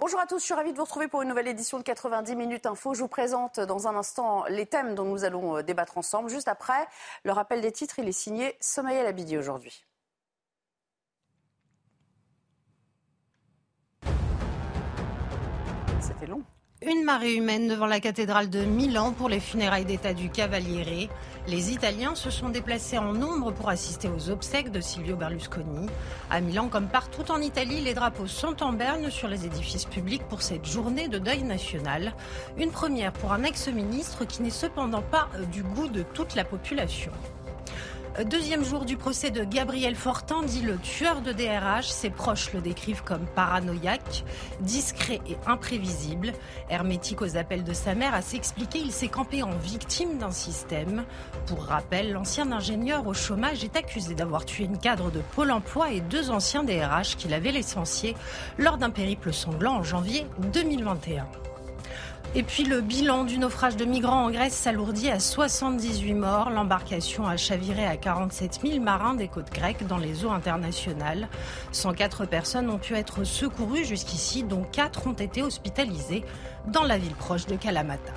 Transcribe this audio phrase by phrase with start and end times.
[0.00, 2.34] Bonjour à tous, je suis ravie de vous retrouver pour une nouvelle édition de 90
[2.34, 2.94] minutes info.
[2.94, 6.30] Je vous présente dans un instant les thèmes dont nous allons euh, débattre ensemble.
[6.30, 6.88] Juste après,
[7.22, 9.84] le rappel des titres, il est signé Sommeil Labidi aujourd'hui.
[16.00, 16.42] C'était long.
[16.82, 21.10] Une marée humaine devant la cathédrale de Milan pour les funérailles d'État du Cavaliere.
[21.46, 25.90] Les Italiens se sont déplacés en nombre pour assister aux obsèques de Silvio Berlusconi.
[26.30, 30.26] À Milan, comme partout en Italie, les drapeaux sont en berne sur les édifices publics
[30.30, 32.14] pour cette journée de deuil national.
[32.56, 37.12] Une première pour un ex-ministre qui n'est cependant pas du goût de toute la population.
[38.18, 41.88] Deuxième jour du procès de Gabriel Fortin, dit le tueur de DRH.
[41.88, 44.24] Ses proches le décrivent comme paranoïaque,
[44.60, 46.32] discret et imprévisible.
[46.68, 51.04] Hermétique aux appels de sa mère, à s'expliquer, il s'est campé en victime d'un système.
[51.46, 55.92] Pour rappel, l'ancien ingénieur au chômage est accusé d'avoir tué une cadre de Pôle emploi
[55.92, 58.16] et deux anciens DRH qu'il avait licenciés
[58.58, 61.26] lors d'un périple sanglant en janvier 2021.
[62.36, 66.50] Et puis le bilan du naufrage de migrants en Grèce s'alourdit à 78 morts.
[66.50, 71.28] L'embarcation a chaviré à 47 000 marins des côtes grecques dans les eaux internationales.
[71.72, 76.24] 104 personnes ont pu être secourues jusqu'ici, dont 4 ont été hospitalisées
[76.68, 78.12] dans la ville proche de Kalamata.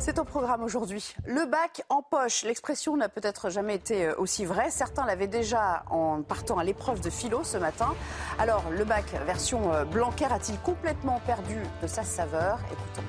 [0.00, 1.14] C'est au programme aujourd'hui.
[1.26, 2.42] Le bac en poche.
[2.44, 4.70] L'expression n'a peut-être jamais été euh, aussi vraie.
[4.70, 7.92] Certains l'avaient déjà en partant à l'épreuve de philo ce matin.
[8.38, 12.60] Alors, le bac version euh, Blanquer a-t-il complètement perdu de sa saveur?
[12.72, 13.06] Écoutons.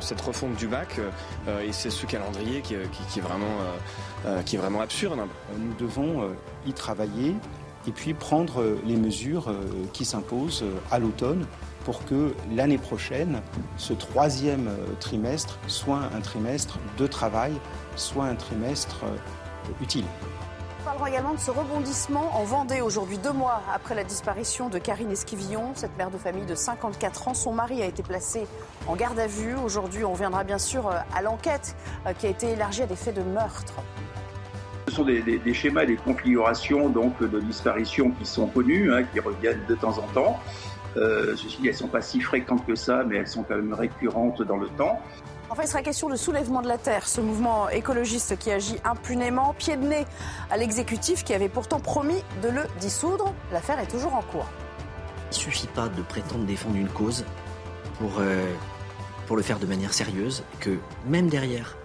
[0.00, 0.98] Cette refonte du bac
[1.46, 2.74] euh, et c'est ce calendrier qui,
[3.10, 3.58] qui, est vraiment,
[4.24, 5.20] euh, qui est vraiment absurde.
[5.58, 6.34] Nous devons
[6.66, 7.34] y travailler
[7.86, 9.54] et puis prendre les mesures
[9.92, 11.46] qui s'imposent à l'automne
[11.84, 13.40] pour que l'année prochaine,
[13.76, 17.52] ce troisième euh, trimestre soit un trimestre de travail,
[17.96, 20.04] soit un trimestre euh, utile.
[20.04, 24.78] Nous parlerons également de ce rebondissement en Vendée aujourd'hui, deux mois après la disparition de
[24.78, 27.34] Karine Esquivillon, cette mère de famille de 54 ans.
[27.34, 28.46] Son mari a été placé
[28.86, 29.54] en garde à vue.
[29.54, 31.76] Aujourd'hui, on viendra bien sûr euh, à l'enquête
[32.18, 33.74] qui a été élargie à des faits de meurtre.
[34.88, 39.64] Ce sont des, schémas, des configurations donc, de disparition qui sont connus, hein, qui reviennent
[39.68, 40.40] de temps en temps.
[40.96, 43.72] Euh, ceci elles ne sont pas si fréquentes que ça, mais elles sont quand même
[43.72, 45.00] récurrentes dans le temps.
[45.50, 49.54] Enfin, il sera question de soulèvement de la Terre, ce mouvement écologiste qui agit impunément,
[49.58, 50.06] pied de nez
[50.50, 53.34] à l'exécutif qui avait pourtant promis de le dissoudre.
[53.52, 54.46] L'affaire est toujours en cours.
[55.30, 57.24] Il ne suffit pas de prétendre défendre une cause
[57.98, 58.46] pour, euh,
[59.26, 61.76] pour le faire de manière sérieuse, que même derrière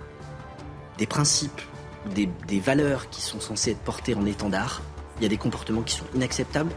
[0.97, 1.61] des principes,
[2.13, 4.81] des, des valeurs qui sont censées être portées en étendard,
[5.17, 6.71] il y a des comportements qui sont inacceptables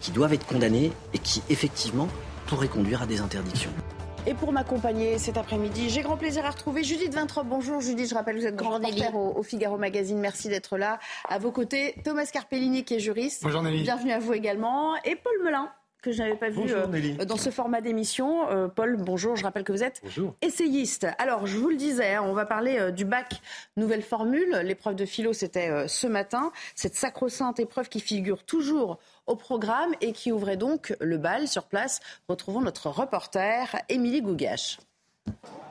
[0.00, 2.08] qui doivent être condamnés et qui, effectivement,
[2.46, 3.70] pourraient conduire à des interdictions.
[4.26, 7.46] Et pour m'accompagner cet après-midi, j'ai grand plaisir à retrouver Judith Vintrop.
[7.46, 10.18] Bonjour Judith, je rappelle que vous êtes grand reporter au, au, Figaro Magazine.
[10.18, 10.98] Merci d'être là.
[11.28, 13.42] À vos côtés, Thomas Carpellini qui est juriste.
[13.42, 13.82] Bonjour Nelly.
[13.82, 14.94] Bienvenue à vous également.
[15.04, 15.70] Et Paul Melun
[16.02, 18.48] que je n'avais pas vu euh, dans ce format d'émission.
[18.48, 20.02] Euh, Paul, bonjour, je rappelle que vous êtes
[20.40, 21.06] essayiste.
[21.18, 23.40] Alors, je vous le disais, hein, on va parler euh, du bac
[23.76, 24.60] nouvelle formule.
[24.64, 26.52] L'épreuve de philo, c'était ce matin.
[26.74, 31.64] Cette sacro-sainte épreuve qui figure toujours au programme et qui ouvrait donc le bal sur
[31.64, 32.00] place.
[32.28, 34.78] Retrouvons notre reporter, Émilie Gougache.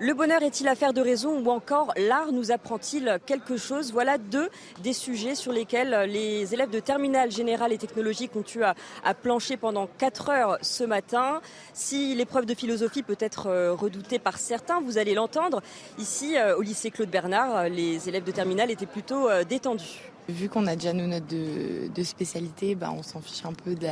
[0.01, 3.91] Le bonheur est-il affaire de raison ou encore l'art nous apprend-il quelque chose?
[3.91, 4.49] Voilà deux
[4.81, 9.57] des sujets sur lesquels les élèves de terminale générale et technologique ont eu à, plancher
[9.57, 11.41] pendant 4 heures ce matin.
[11.73, 15.61] Si l'épreuve de philosophie peut être euh, redoutée par certains, vous allez l'entendre,
[15.97, 19.99] ici euh, au lycée Claude Bernard, les élèves de terminale étaient plutôt euh, détendus.
[20.29, 23.87] Vu qu'on a déjà nos notes de, spécialité, bah, on s'en fiche un peu de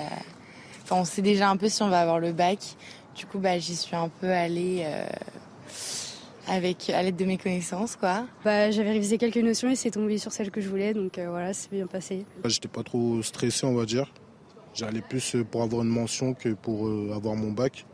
[0.90, 2.60] on sait déjà un peu si on va avoir le bac.
[3.14, 4.86] Du coup, bah, j'y suis un peu allée
[6.48, 8.26] avec à l'aide de mes connaissances quoi.
[8.44, 11.30] Bah, j'avais révisé quelques notions et c'est tombé sur celle que je voulais donc euh,
[11.30, 12.26] voilà, c'est bien passé.
[12.46, 14.12] J'étais pas trop stressé on va dire.
[14.74, 17.86] J'allais plus pour avoir une mention que pour euh, avoir mon bac.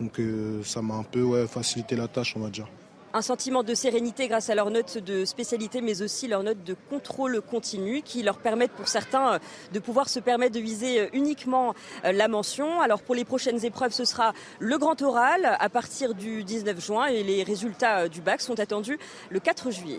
[0.00, 2.68] Donc euh, ça m'a un peu facilité la tâche on va dire
[3.14, 6.74] un sentiment de sérénité grâce à leurs notes de spécialité, mais aussi leurs notes de
[6.90, 9.38] contrôle continu qui leur permettent pour certains euh,
[9.72, 11.74] de pouvoir se permettre de viser euh, uniquement
[12.04, 12.80] euh, la mention.
[12.80, 17.06] Alors pour les prochaines épreuves, ce sera le grand oral à partir du 19 juin
[17.06, 18.98] et les résultats du bac sont attendus
[19.30, 19.98] le 4 juillet.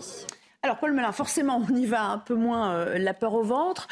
[0.62, 3.86] Alors Paul Melun, forcément, on y va un peu moins la peur au ventre.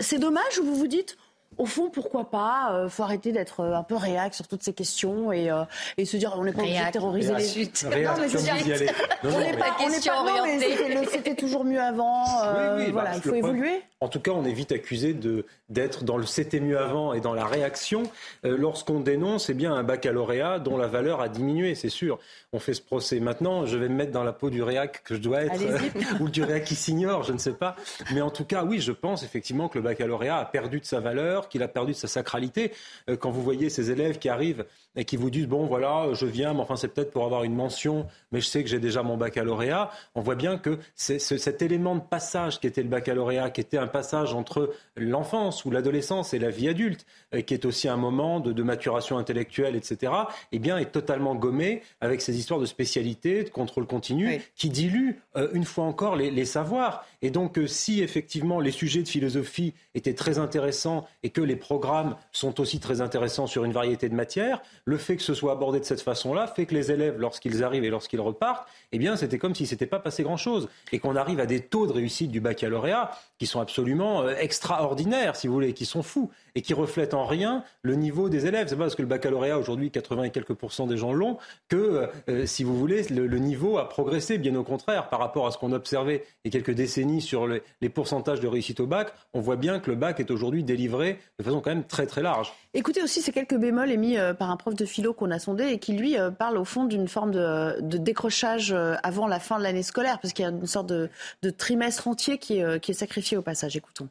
[0.00, 1.16] c'est dommage, vous vous dites
[1.58, 4.62] au fond, pourquoi pas Il euh, faut arrêter d'être euh, un peu réac sur toutes
[4.62, 5.64] ces questions et, euh,
[5.96, 7.84] et se dire on n'est pas obligé de terroriser les suites.
[7.84, 8.88] non, mais je veux
[9.24, 12.24] on n'est pas, on c'était toujours mieux avant.
[12.24, 13.82] oui, oui, voilà, bah, il faut évoluer.
[14.00, 17.20] En tout cas, on est vite accusé de d'être dans le c'était mieux avant et
[17.20, 18.04] dans la réaction
[18.44, 22.18] lorsqu'on dénonce eh bien un baccalauréat dont la valeur a diminué, c'est sûr.
[22.52, 23.20] On fait ce procès.
[23.20, 25.60] Maintenant, je vais me mettre dans la peau du réac que je dois être
[26.20, 27.74] ou du réac qui s'ignore, je ne sais pas.
[28.14, 31.00] Mais en tout cas, oui, je pense effectivement que le baccalauréat a perdu de sa
[31.00, 32.72] valeur, qu'il a perdu sa sacralité.
[33.08, 34.64] Euh, quand vous voyez ces élèves qui arrivent
[34.98, 37.54] et qui vous disent bon voilà je viens mais enfin c'est peut-être pour avoir une
[37.54, 39.90] mention mais je sais que j'ai déjà mon baccalauréat.
[40.14, 43.78] On voit bien que c'est cet élément de passage qui était le baccalauréat qui était
[43.78, 47.06] un passage entre l'enfance ou l'adolescence et la vie adulte
[47.46, 50.12] qui est aussi un moment de, maturation intellectuelle etc
[50.52, 55.20] eh bien est totalement gommé avec ces histoires de spécialité de contrôle continu qui diluent
[55.36, 57.04] euh, une fois encore les, savoirs.
[57.22, 61.56] Et donc euh, si effectivement les sujets de philosophie étaient très intéressants et que les
[61.56, 65.52] programmes sont aussi très intéressants sur une variété de matières le fait que ce soit
[65.52, 69.16] abordé de cette façon-là fait que les élèves, lorsqu'ils arrivent et lorsqu'ils repartent, eh bien,
[69.16, 70.70] c'était comme si s'était pas passé grand-chose.
[70.92, 75.36] Et qu'on arrive à des taux de réussite du baccalauréat qui sont absolument euh, extraordinaires,
[75.36, 78.68] si vous voulez, qui sont fous et qui reflètent en rien le niveau des élèves.
[78.68, 81.36] C'est pas parce que le baccalauréat, aujourd'hui, 80 et quelques pourcents des gens l'ont,
[81.68, 84.38] que, euh, euh, si vous voulez, le, niveau a progressé.
[84.38, 87.46] Bien au contraire, par rapport à ce qu'on observait il y a quelques décennies sur
[87.46, 91.18] les pourcentages de réussite au bac, on voit bien que le bac est aujourd'hui délivré
[91.38, 92.54] de façon quand même très très large.
[92.74, 95.78] Écoutez aussi ces quelques bémols émis par un prof de philo qu'on a sondé et
[95.78, 99.82] qui, lui, parle au fond d'une forme de, décrochage euh, avant la fin de l'année
[99.82, 101.10] scolaire, parce qu'il y a une sorte de,
[101.56, 103.76] trimestre entier euh, qui est sacrifié au passage.
[103.76, 104.08] Écoutons.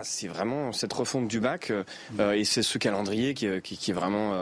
[0.00, 1.84] Ah, c'est vraiment cette refonte du bac euh,
[2.20, 4.32] euh, et c'est ce calendrier qui, qui, est vraiment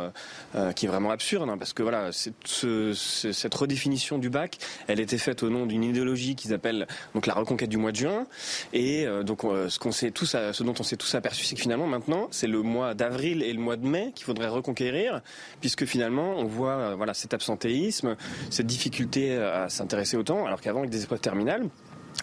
[0.55, 5.01] euh, qui est vraiment absurde hein, parce que voilà ce, cette redéfinition du bac elle
[5.01, 8.29] était faite au nom d'une idéologie qu'ils appellent donc la reconquête du mois de juin
[8.73, 11.89] et donc ce qu'on sait tous ce dont on s'est tous aperçu c'est que finalement
[11.89, 15.23] maintenant c'est le mois d'avril et le mois de mai qu'il faudrait reconquérir
[15.61, 18.17] puisque finalement on voit voilà cet absentéisme
[18.51, 21.69] cette difficulté à s'intéresser autant alors qu'avant avec des épreuves terminales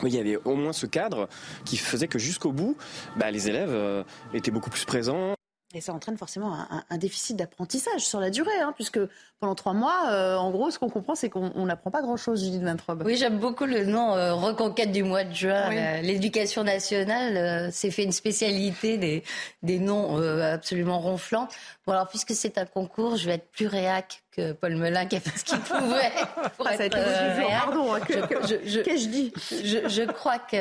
[0.04, 1.28] il y avait au moins ce cadre
[1.64, 2.78] qui faisait que jusqu'au bout,
[3.18, 4.04] bah, les élèves euh,
[4.34, 5.36] étaient beaucoup plus présents.
[5.76, 6.58] Et ça entraîne forcément
[6.90, 8.98] un, déficit d'apprentissage sur la durée, hein, puisque
[9.42, 12.62] pendant trois mois, euh, en gros, ce qu'on comprend, c'est qu'on n'apprend pas grand-chose, Judith
[12.62, 13.04] Vintrobe.
[13.06, 16.02] Oui, j'aime beaucoup le nom euh, Reconquête du mois de juin.
[16.02, 19.24] L'éducation nationale s'est fait une spécialité des,
[19.64, 21.50] des noms absolument ronflants.
[21.86, 25.18] Bon, alors, puisque c'est un concours, je vais être plus réac que Paul Melun qui
[25.18, 26.12] a fait ce qu'il pouvait
[26.58, 27.66] pour ah, être réac.
[27.66, 30.56] Pardon, hein, qu'est-ce que je dis je, crois que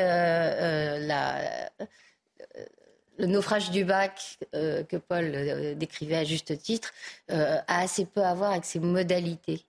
[1.07, 1.69] la
[3.17, 6.93] le naufrage du bac euh, que Paul euh, décrivait à juste titre
[7.31, 9.61] euh, a assez peu à voir avec ses modalités.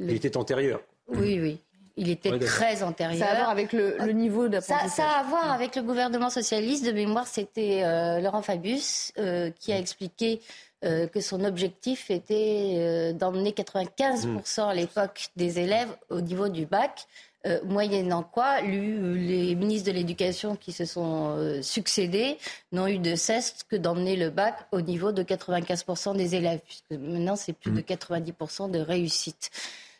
[0.00, 0.80] Il était antérieur.
[1.08, 1.58] Oui, oui.
[1.96, 3.18] Il était très antérieur.
[3.18, 4.90] Ça a à voir avec le, niveau d'apprentissage.
[4.90, 6.86] Ça, ça, a à voir avec le gouvernement socialiste.
[6.86, 7.82] De mémoire, c'était
[8.22, 9.12] Laurent Fabius
[9.58, 10.40] qui a expliqué
[10.80, 17.06] que son objectif était d'emmener 95% à l'époque des élèves au niveau du bac.
[17.44, 22.38] Euh, moyennant quoi les ministres de l'Éducation qui se sont euh, succédés
[22.70, 26.92] n'ont eu de cesse que d'emmener le bac au niveau de 95% des élèves, puisque
[26.92, 28.70] maintenant c'est plus de 90% mmh.
[28.70, 29.50] de réussite.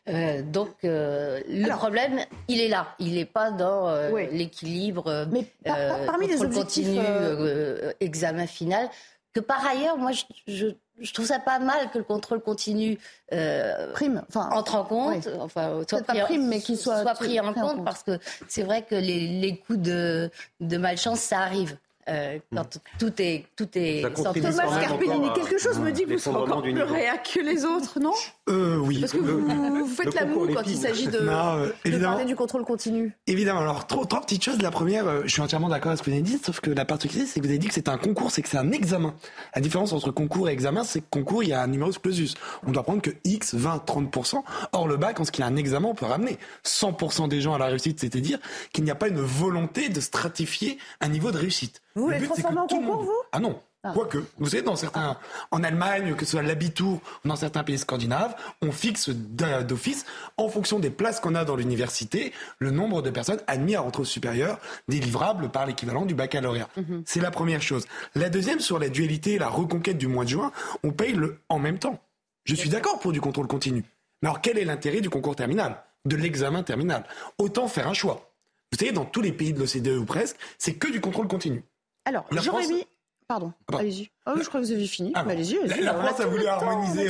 [0.08, 2.94] Euh, donc le problème, il est là.
[3.00, 3.92] Il n'est pas dans
[4.30, 7.00] l'équilibre Mais parmi les objectifs, continu,
[7.99, 8.88] examen final.
[9.32, 10.66] Que par ailleurs, moi, je je
[11.11, 12.99] trouve ça pas mal que le contrôle continu
[13.32, 17.14] euh, prime, enfin, entre en compte, enfin, soit pris, pas prime, mais qu'il soit, soit
[17.14, 18.18] pris, en, compte, parce que
[18.49, 20.30] c'est vrai que les, les coups de,
[20.61, 21.76] de malchance, ça arrive.
[22.09, 26.37] Euh, quand tout est tout est Thomas Scarpellini, quelque chose me dit que vous serez
[26.37, 28.12] encore plus réac que les autres, non?
[28.49, 28.99] Euh, Oui.
[29.00, 32.64] Parce que vous, faites la moue quand il s'agit de, euh, de parler du contrôle
[32.64, 33.16] continu.
[33.26, 33.61] Évidemment.
[33.61, 34.61] Alors trois, trois petites choses.
[34.61, 36.71] La première, euh, je suis entièrement d'accord avec ce que vous avez dit, sauf que
[36.71, 38.73] la particularité, c'est que vous avez dit que c'est un concours, c'est que c'est un
[38.73, 39.14] examen.
[39.54, 42.35] La différence entre concours et examen, c'est que concours, il y a un numerus clausus.
[42.66, 44.42] On doit prendre que X, 20, 30%.
[44.73, 47.54] Or le bac, en ce qu'il a un examen, on peut ramener 100% des gens
[47.54, 48.38] à la réussite, c'est-à-dire
[48.73, 51.82] qu'il n'y a pas une volonté de stratifier un niveau de réussite.
[51.94, 53.22] Vous voulez transformer en concours, vous?
[53.32, 53.61] Ah non.
[53.84, 53.90] Ah.
[53.92, 55.18] Quoique, vous savez, dans certains,
[55.50, 60.06] en Allemagne, que ce soit l'habitour ou dans certains pays scandinaves, on fixe d'office,
[60.37, 64.02] en fonction des places qu'on a dans l'université, le nombre de personnes admises à rentrer
[64.02, 66.68] au supérieur, délivrables par l'équivalent du baccalauréat.
[66.76, 67.02] Mhm.
[67.06, 67.87] C'est la première chose.
[68.14, 70.52] La deuxième, sur la dualité, la reconquête du mois de juin,
[70.84, 71.99] on paye le en même temps.
[72.44, 73.84] Je suis d'accord pour du contrôle continu.
[74.22, 77.04] Mais alors, quel est l'intérêt du concours terminal, de l'examen terminal
[77.37, 78.32] Autant faire un choix.
[78.70, 81.64] Vous savez, dans tous les pays de l'OCDE ou presque, c'est que du contrôle continu.
[82.04, 82.85] Alors, j'aurais mis.
[83.28, 84.11] Pardon, ah allez-y.
[84.26, 85.12] Ah oui, je crois que vous avez fini.
[85.14, 85.56] Ah allez-y.
[85.80, 87.09] la, France a voulu harmoniser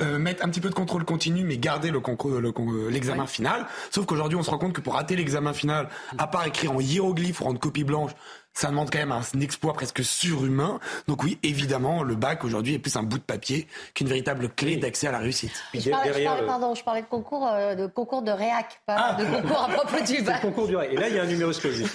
[0.00, 2.40] euh, mettre un petit peu de contrôle continu, mais garder le concours,
[2.88, 3.66] l'examen final.
[3.90, 6.80] Sauf qu'aujourd'hui, on se rend compte que pour rater l'examen final, à part écrire en
[6.80, 8.12] hiéroglyphe ou en copie blanche,
[8.52, 10.80] ça demande quand même un exploit presque surhumain.
[11.08, 14.76] Donc oui, évidemment, le bac aujourd'hui est plus un bout de papier qu'une véritable clé
[14.76, 15.52] d'accès à la réussite.
[15.72, 18.96] Je parlais, je parlais, pardon, je parlais de concours, euh, de concours de réac, pas
[18.98, 19.14] ah.
[19.14, 20.42] de concours à propos du bac.
[20.42, 20.92] concours du réac.
[20.92, 21.90] Et là, il y a un numéro clausus.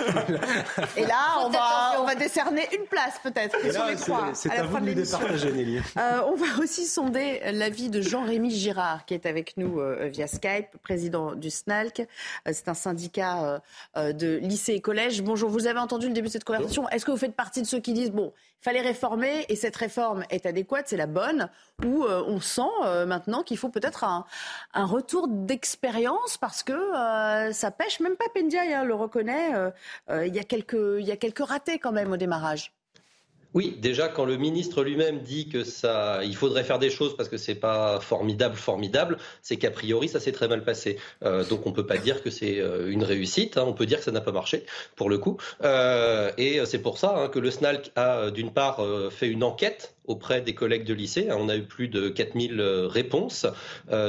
[0.97, 4.29] Et là, on va, on va décerner une place peut-être sur les trois.
[4.33, 5.81] C'est à, vous de nous départager, Nelly.
[5.97, 10.27] Euh, on va aussi sonder l'avis de Jean-Rémy Girard, qui est avec nous euh, via
[10.27, 12.07] Skype, président du SNALC.
[12.51, 13.61] c'est un syndicat
[13.95, 15.21] de lycées et collèges.
[15.21, 17.79] Bonjour, vous avez entendu le début de cette est-ce que vous faites partie de ceux
[17.79, 21.49] qui disent, bon, il fallait réformer et cette réforme est adéquate, c'est la bonne,
[21.83, 24.25] ou euh, on sent euh, maintenant qu'il faut peut-être un,
[24.73, 29.51] retour d'expérience parce que euh, ça pêche, même pas Pendia hein, le reconnaît,
[30.09, 32.73] il y, a quelques, il y a quelques ratés quand même au démarrage.
[33.55, 37.29] Oui, déjà quand le ministre lui-même dit que ça, il faudrait faire des choses parce
[37.29, 40.97] que c'est pas formidable, formidable, c'est qu'a priori ça s'est très mal passé.
[41.23, 43.63] Euh, donc on peut pas dire que c'est euh, une réussite, hein.
[43.65, 44.65] on peut dire que ça n'a pas marché
[44.97, 45.37] pour le coup.
[45.63, 49.95] Euh, et c'est pour ça hein, que le SNALC a d'une part fait une enquête
[50.03, 51.29] auprès des collègues de lycée.
[51.31, 53.45] On a eu plus de 4000 réponses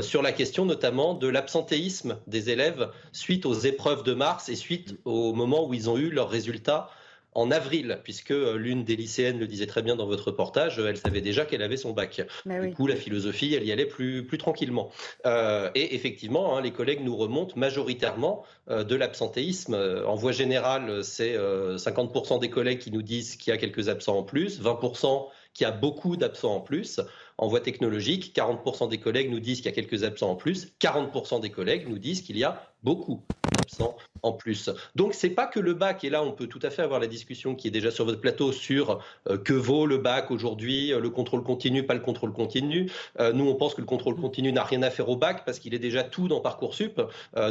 [0.03, 4.97] sur la question notamment de l'absentéisme des élèves suite aux épreuves de mars et suite
[5.05, 6.91] au moment où ils ont eu leurs résultats
[7.37, 10.97] en avril, puisque euh, l'une des lycéennes le disait très bien dans votre reportage, elle
[10.97, 12.23] savait déjà qu'elle avait son bac.
[12.47, 14.91] du coup, la philosophie, elle y allait plus, plus tranquillement.
[15.27, 19.75] Euh, et effectivement, hein, les collègues nous remontent majoritairement euh, de l'absentéisme.
[20.07, 24.17] En voie générale, c'est 50% des collègues qui nous disent qu'il y a quelques absents
[24.17, 27.01] en plus, 20% qui a beaucoup d'absents en plus.
[27.39, 30.69] En voie technologique, 40% des collègues nous disent qu'il y a quelques absents en plus,
[30.81, 33.23] 40% des collègues nous disent qu'il y a beaucoup
[33.57, 34.71] d'absents en plus.
[34.95, 37.07] Donc c'est pas que le bac, et là on peut tout à fait avoir la
[37.07, 41.01] discussion qui est déjà sur votre plateau sur euh, que vaut le bac aujourd'hui, euh,
[41.01, 42.91] le contrôle continu, pas le contrôle continu.
[43.21, 45.59] Euh, nous on pense que le contrôle continu n'a rien à faire au bac parce
[45.59, 47.01] qu'il est déjà tout dans Parcoursup,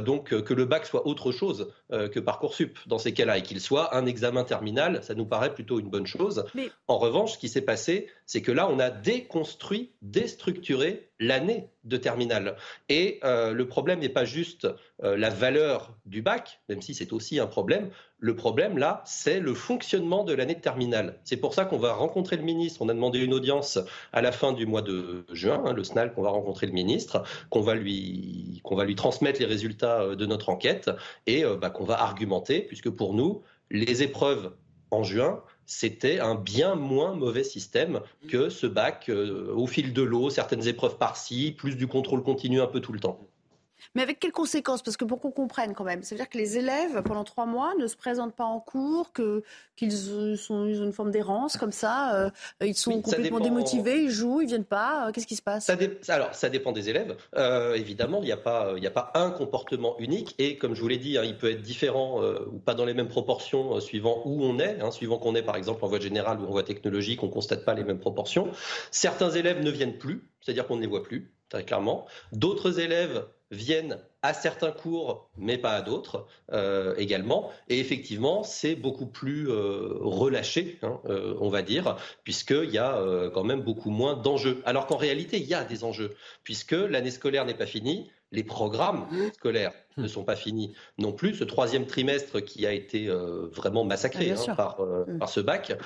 [0.04, 3.96] donc que le bac soit autre chose que Parcoursup dans ces cas-là et qu'il soit
[3.96, 6.46] un examen terminal, ça nous paraît plutôt une bonne chose.
[6.88, 11.98] En revanche, ce qui s'est passé, c'est que là on a déconstruit, déstructuré l'année de
[11.98, 12.56] terminale.
[12.90, 14.68] Et le problème n'est pas juste
[15.02, 17.90] la valeur du bac, même si c'est aussi un problème.
[18.20, 21.20] Le problème, là, c'est le fonctionnement de l'année de terminale.
[21.26, 22.82] C'est pour ça qu'on va rencontrer le ministre.
[22.82, 23.78] On a demandé une audience
[24.14, 27.24] à la fin du mois de juin, hein, le SNAL, qu'on va rencontrer le ministre,
[27.50, 30.90] qu'on va, lui, va lui transmettre les résultats euh, de notre enquête
[31.28, 34.54] et euh, bah, qu'on va argumenter, puisque pour nous, les épreuves
[34.92, 40.02] en juin, c'était un bien moins mauvais système que ce bac euh, au fil de
[40.02, 43.20] l'eau, certaines épreuves par-ci, plus du contrôle continu un peu tout le temps.
[43.94, 44.82] Mais avec quelles conséquences?
[44.82, 47.88] Parce que pour qu'on comprenne quand même, c'est-à-dire que les élèves, pendant trois mois, ne
[47.88, 49.12] se présentent pas en cours,
[49.76, 52.30] qu'ils sont, ont une forme d'errance comme ça, euh,
[52.62, 55.70] ils sont complètement démotivés, ils jouent, ils viennent pas, euh, qu'est-ce qui se passe?
[56.08, 57.16] Alors, ça dépend des élèves.
[57.36, 60.88] Euh, évidemment, il n'y a, pas, a pas un comportement unique, et comme je vous
[60.88, 64.44] l'ai dit, hein, il peut être différent ou pas dans les mêmes proportions suivant où
[64.44, 67.22] on est, hein, suivant qu'on est par exemple en voie générale ou en voie technologique,
[67.24, 68.50] on ne constate pas les mêmes proportions.
[68.92, 72.06] Certains élèves ne viennent plus, c'est-à-dire qu'on ne les voit plus, très clairement.
[72.32, 77.52] D'autres élèves viennent à certains cours, mais pas à d'autres euh, également.
[77.70, 83.00] Et effectivement, c'est beaucoup plus euh, relâché, hein, euh, on va dire, puisqu'il y a
[83.34, 84.62] quand même beaucoup moins d'enjeux.
[84.66, 88.44] Alors qu'en réalité, il y a des enjeux, puisque l'année scolaire n'est pas finie, les
[88.44, 91.36] programmes scolaires ne sont pas finis non plus.
[91.36, 95.20] Ce troisième trimestre qui a été vraiment massacré ah, hein, par, mm.
[95.20, 95.78] par, ce bac,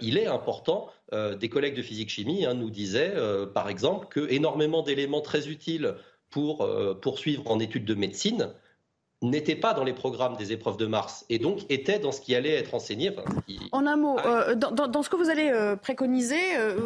[0.00, 0.88] il est important.
[1.12, 3.14] des collègues de physique-chimie hein, nous disaient,
[3.54, 5.94] par exemple, que énormément d'éléments très utiles
[6.30, 8.50] pour euh, poursuivre en études de médecine
[9.20, 12.36] n'était pas dans les programmes des épreuves de mars et donc était dans ce qui
[12.36, 13.10] allait être enseigné.
[13.72, 16.38] En un mot, ah euh, dans, ce que vous allez euh, préconiser,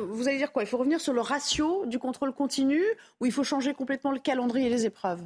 [0.09, 0.63] vous allez dire quoi?
[0.63, 2.83] Il faut revenir sur le ratio du contrôle continu
[3.21, 5.21] ou il faut changer complètement le calendrier des épreuves?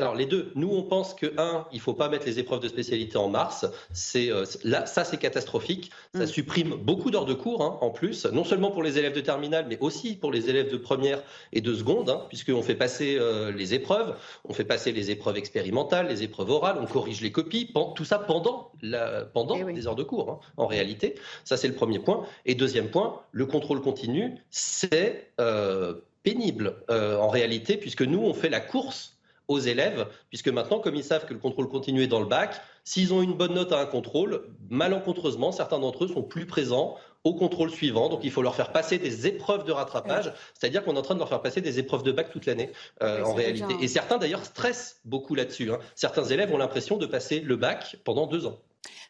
[0.00, 0.52] Alors les deux.
[0.54, 3.66] Nous, on pense que un, il faut pas mettre les épreuves de spécialité en mars.
[3.92, 5.90] C'est euh, là, ça c'est catastrophique.
[6.14, 6.26] Ça mm.
[6.26, 9.66] supprime beaucoup d'heures de cours hein, en plus, non seulement pour les élèves de terminale,
[9.68, 13.52] mais aussi pour les élèves de première et de seconde, hein, puisqu'on fait passer euh,
[13.52, 17.72] les épreuves, on fait passer les épreuves expérimentales, les épreuves orales, on corrige les copies,
[17.94, 20.30] tout ça pendant la, pendant eh des heures de cours.
[20.30, 21.14] Hein, en réalité,
[21.44, 22.26] ça c'est le premier point.
[22.46, 28.50] Et deuxième point, le contrôle continu, c'est euh, pénible en réalité, puisque nous on fait
[28.50, 29.19] la course
[29.50, 32.60] aux élèves, puisque maintenant, comme ils savent que le contrôle continu est dans le bac,
[32.84, 36.96] s'ils ont une bonne note à un contrôle, malencontreusement, certains d'entre eux sont plus présents
[37.24, 38.08] au contrôle suivant.
[38.08, 41.14] Donc il faut leur faire passer des épreuves de rattrapage, c'est-à-dire qu'on est en train
[41.14, 42.70] de leur faire passer des épreuves de bac toute l'année
[43.02, 43.74] euh, en réalité.
[43.80, 45.72] Et certains d'ailleurs stressent beaucoup là-dessus.
[45.72, 45.80] Hein.
[45.96, 48.60] Certains élèves ont l'impression de passer le bac pendant deux ans.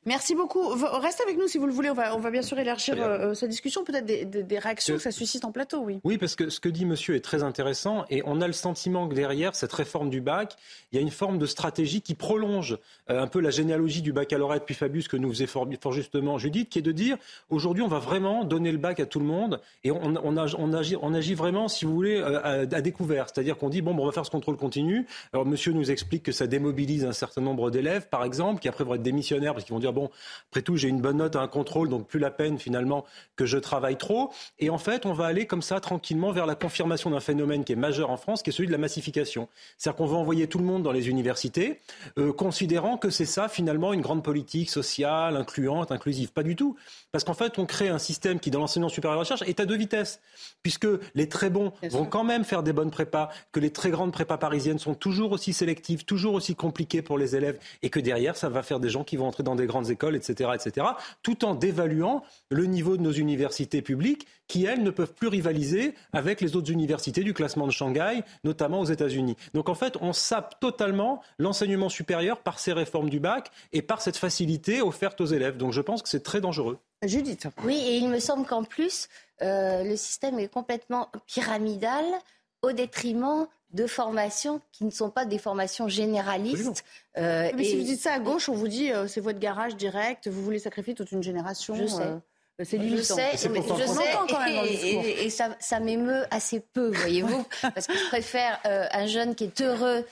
[0.06, 0.66] Merci beaucoup.
[0.68, 1.90] Reste avec nous si vous le voulez.
[1.90, 3.84] On va, on va bien sûr élargir euh, cette discussion.
[3.84, 6.00] Peut-être des, réactions que ça suscite en plateau, oui.
[6.04, 9.08] Oui, parce que ce que dit monsieur est très intéressant et on a le sentiment
[9.08, 10.56] que derrière cette réforme du bac,
[10.92, 12.78] il y a une forme de stratégie qui prolonge
[13.10, 16.68] euh, un peu la généalogie du baccalauréat depuis Fabius que nous faisait fort, justement Judith,
[16.68, 17.16] qui est de dire
[17.48, 20.36] aujourd'hui on va vraiment donner le bac à tout le monde et on, on,
[20.72, 23.26] agit, on agit, vraiment, si vous voulez, euh, à, à découvert.
[23.32, 25.06] C'est-à-dire qu'on dit bon, on va faire ce contrôle continu.
[25.32, 28.84] Alors monsieur nous explique que ça démobilise un certain nombre d'élèves, par exemple, qui après
[28.84, 30.10] vont être démissionnaires parce qu'ils vont dire bon,
[30.50, 33.04] après tout, j'ai une bonne note à un contrôle, donc plus la peine finalement
[33.36, 34.30] que je travaille trop.
[34.58, 37.72] Et en fait, on va aller comme ça tranquillement vers la confirmation d'un phénomène qui
[37.72, 39.48] est majeur en France, qui est celui de la massification.
[39.78, 41.80] C'est-à-dire qu'on va envoyer tout le monde dans les universités,
[42.18, 46.32] euh, considérant que c'est ça finalement une grande politique sociale, incluante, inclusive.
[46.32, 46.76] Pas du tout.
[47.12, 49.66] Parce qu'en fait, on crée un système qui, dans l'enseignement supérieur de recherche, est à
[49.66, 50.20] deux vitesses.
[50.62, 54.12] Puisque les très bons vont quand même faire des bonnes prépas, que les très grandes
[54.12, 58.36] prépas parisiennes sont toujours aussi sélectives, toujours aussi compliquées pour les élèves, et que derrière,
[58.36, 60.86] ça va faire des gens qui vont entrer dans des grandes écoles, etc., etc.,
[61.22, 65.94] tout en dévaluant le niveau de nos universités publiques qui, elles, ne peuvent plus rivaliser
[66.12, 69.36] avec les autres universités du classement de Shanghai, notamment aux États-Unis.
[69.54, 74.02] Donc en fait, on sape totalement l'enseignement supérieur par ces réformes du bac et par
[74.02, 75.56] cette facilité offerte aux élèves.
[75.56, 76.78] Donc je pense que c'est très dangereux.
[77.02, 77.46] Judith.
[77.64, 79.08] Oui, et il me semble qu'en plus,
[79.42, 82.04] euh, le système est complètement pyramidal
[82.62, 86.84] au détriment de formations qui ne sont pas des formations généralistes.
[87.18, 89.76] Euh, mais si vous dites ça à gauche, on vous dit euh, c'est votre garage
[89.76, 91.74] direct, vous voulez sacrifier toute une génération.
[91.74, 92.12] Je sais.
[92.60, 98.08] Euh, c'est Je sais, je sais, et, ça, m'émeut assez peu, voyez-vous, parce que je
[98.08, 100.04] préfère un jeune qui est heureux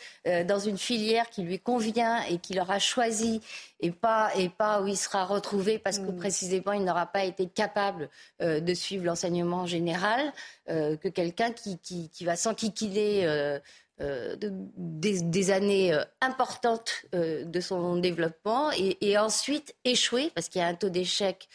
[0.47, 3.43] dans une filière qui lui convient et qui l'aura choisi,
[3.81, 6.17] et pas et pas où il sera retrouvé parce que mm.
[6.17, 8.09] précisément il n'aura pas été capable
[8.41, 10.33] de suivre l'enseignement général,
[10.67, 13.61] que quelqu'un qui, qui, qui, va s'enquiquiner
[14.01, 20.61] euh, de, des, années euh, importantes euh, de son développement et, ensuite échouer parce qu'il
[20.61, 21.49] y a un taux d'échec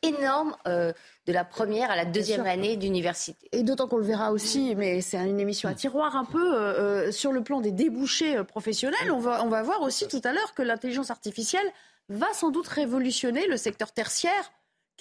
[0.00, 3.48] énorme de la première à la deuxième année d'université.
[3.52, 7.32] Et d'autant qu'on le verra aussi, mais c'est une émission à tiroir un peu, sur
[7.32, 10.62] le plan des débouchés professionnels, on va, on va voir aussi tout à l'heure que
[10.62, 11.66] l'intelligence artificielle
[12.08, 14.52] va sans doute révolutionner le secteur tertiaire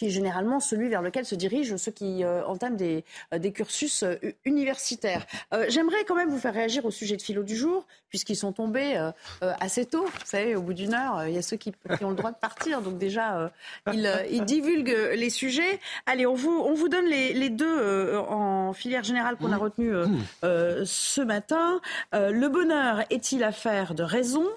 [0.01, 3.51] qui est généralement celui vers lequel se dirigent ceux qui euh, entament des, euh, des
[3.51, 5.27] cursus euh, universitaires.
[5.67, 8.97] J'aimerais quand même vous faire réagir au sujet de philo du jour, puisqu'ils sont tombés
[9.41, 10.05] assez tôt.
[10.05, 11.71] Vous savez, au bout d'une heure, il y a ceux qui,
[12.01, 13.51] ont le droit de partir, donc déjà,
[13.91, 15.79] ils, ils, divulguent les sujets.
[16.05, 19.61] Allez, on vous, on vous donne les, les deux en filière générale qu'on a mmh.
[19.61, 20.85] retenu mmh.
[20.85, 21.79] ce matin.
[22.13, 24.47] le bonheur est-il affaire de raison?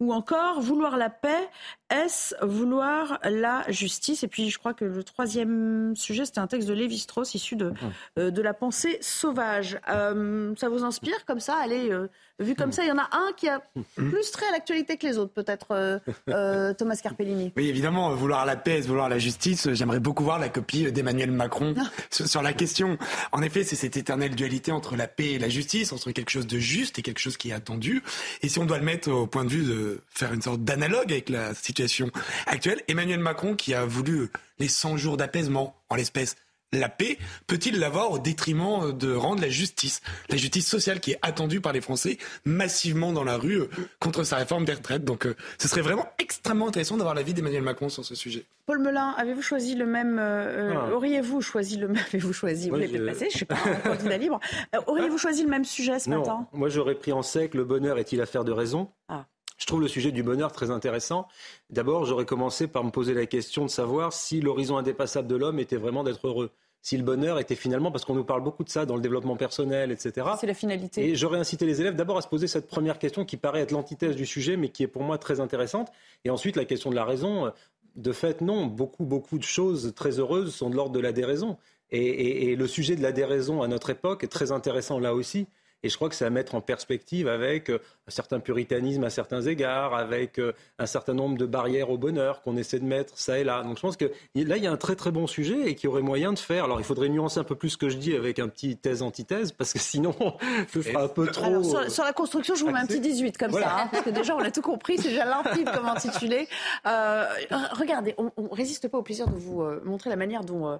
[0.00, 1.48] Ou encore vouloir la paix
[1.90, 4.22] est-ce vouloir la justice?
[4.22, 7.72] Et puis, je crois que le troisième sujet, c'était un texte de Lévi-Strauss issu de,
[8.18, 9.78] euh, de la pensée sauvage.
[9.88, 11.56] Euh, ça vous inspire comme ça?
[11.56, 13.62] Allez, euh, vu comme ça, il y en a un qui a
[13.96, 16.00] plus trait à l'actualité que les autres, peut-être
[16.78, 17.52] Thomas Carpellini.
[17.56, 19.72] Oui, évidemment, vouloir la paix, vouloir la justice.
[19.72, 21.90] J'aimerais beaucoup voir la copie d'Emmanuel Macron ah.
[22.10, 22.98] sur, la question.
[23.32, 26.46] En effet, c'est cette éternelle dualité entre la paix et la justice, entre quelque chose
[26.46, 28.02] de juste et quelque chose qui est attendu.
[28.42, 31.12] Et si on doit le mettre au point de vue de faire une sorte d'analogue
[31.12, 32.10] avec la situation
[32.46, 32.82] actuelle.
[32.88, 36.36] Emmanuel Macron, qui a voulu les 100 jours d'apaisement, en l'espèce
[36.78, 41.18] la paix, peut-il l'avoir au détriment de rendre la justice, la justice sociale qui est
[41.22, 43.68] attendue par les Français massivement dans la rue euh,
[44.00, 45.04] contre sa réforme des retraites.
[45.04, 48.44] Donc euh, ce serait vraiment extrêmement intéressant d'avoir l'avis d'Emmanuel Macron sur ce sujet.
[48.66, 50.94] Paul Melun, avez-vous choisi le même euh, ah.
[50.94, 52.70] Auriez-vous choisi le même Avez-vous choisi?
[52.70, 54.40] Vous l'avez passé, je suis pas un candidat libre.
[54.86, 56.46] auriez-vous choisi le même sujet ce matin?
[56.52, 58.90] Moi j'aurais pris en sec le bonheur est-il affaire de raison?
[59.08, 59.26] Ah.
[59.56, 61.28] Je trouve le sujet du bonheur très intéressant.
[61.70, 65.58] D'abord, j'aurais commencé par me poser la question de savoir si l'horizon indépassable de l'homme
[65.58, 66.50] était vraiment d'être heureux.
[66.84, 69.36] Si le bonheur était finalement, parce qu'on nous parle beaucoup de ça dans le développement
[69.36, 70.26] personnel, etc.
[70.38, 71.08] C'est la finalité.
[71.08, 73.70] Et j'aurais incité les élèves d'abord à se poser cette première question qui paraît être
[73.70, 75.90] l'antithèse du sujet, mais qui est pour moi très intéressante.
[76.26, 77.50] Et ensuite, la question de la raison.
[77.96, 78.66] De fait, non.
[78.66, 81.56] Beaucoup, beaucoup de choses très heureuses sont de l'ordre de la déraison.
[81.90, 85.46] Et, et le sujet de la déraison à notre époque est très intéressant là aussi.
[85.84, 89.10] Et je crois que c'est à mettre en perspective avec euh, un certain puritanisme à
[89.10, 93.16] certains égards, avec euh, un certain nombre de barrières au bonheur qu'on essaie de mettre
[93.18, 93.62] ça et là.
[93.62, 95.86] Donc je pense que là, il y a un très très bon sujet et qui
[95.86, 96.64] aurait moyen de faire.
[96.64, 99.52] Alors il faudrait nuancer un peu plus ce que je dis avec un petit thèse-antithèse,
[99.52, 100.14] parce que sinon,
[100.72, 101.62] ce sera un peu trop.
[101.62, 104.34] sur, la construction, je vous mets un petit 18 comme ça, hein, parce que déjà,
[104.34, 106.48] on a tout compris, c'est déjà limpide comme intitulé.
[106.86, 107.26] Euh,
[107.72, 110.76] regardez, on ne résiste pas au plaisir de vous montrer la manière dont euh,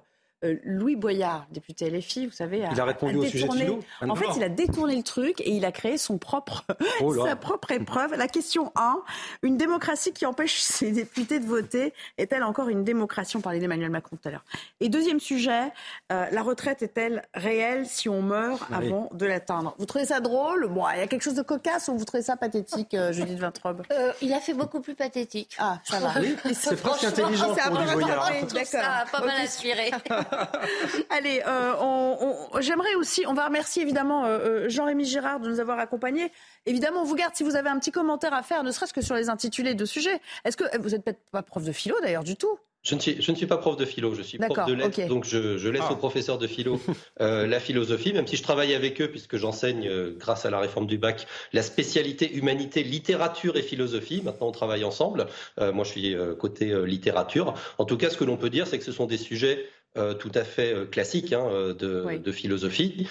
[0.63, 4.27] Louis Boyard, député LFI, vous savez, a, il a répondu au sujet de En fait,
[4.35, 6.63] il a détourné le truc et il a créé son propre,
[7.01, 8.15] oh sa propre épreuve.
[8.15, 9.01] La question 1,
[9.43, 13.37] une démocratie qui empêche ses députés de voter est-elle encore une démocratie?
[13.37, 14.45] On parlait d'Emmanuel Macron tout à l'heure.
[14.79, 15.71] Et deuxième sujet,
[16.11, 19.75] euh, la retraite est-elle réelle si on meurt ah avant de l'atteindre?
[19.79, 20.67] Vous trouvez ça drôle?
[20.67, 23.39] Bon, il y a quelque chose de cocasse ou vous trouvez ça pathétique, euh, Judith
[23.39, 23.83] Vintrobe?
[24.21, 25.55] Il a fait beaucoup plus pathétique.
[25.59, 26.13] Ah, ça va.
[26.53, 28.31] c'est presque intelligent pour du Boyard.
[28.53, 29.11] D'accord.
[29.11, 29.91] pas mal inspiré.
[31.09, 35.79] Allez, euh, j'aimerais aussi, on va remercier évidemment euh, euh, Jean-Rémy Girard de nous avoir
[35.79, 36.31] accompagnés.
[36.65, 39.01] Évidemment, on vous garde si vous avez un petit commentaire à faire, ne serait-ce que
[39.01, 40.19] sur les intitulés de sujets.
[40.43, 42.57] Est-ce que vous n'êtes peut-être pas prof de philo d'ailleurs du tout?
[42.83, 45.07] Je ne, suis, je ne suis pas prof de philo, je suis prof de lettres,
[45.07, 45.93] donc je, laisse ah.
[45.93, 46.79] aux professeurs de philo
[47.19, 50.99] la philosophie, même si je travaille avec eux, puisque j'enseigne, grâce à la réforme du
[50.99, 54.21] bac, la spécialité humanité, littérature et philosophie.
[54.23, 55.25] Maintenant, on travaille ensemble.
[55.57, 57.55] moi, je suis côté littérature.
[57.79, 59.65] En tout cas, ce que l'on peut dire, c'est que ce sont des sujets
[59.97, 63.07] euh, tout à fait euh, classique hein, euh, de, philosophie,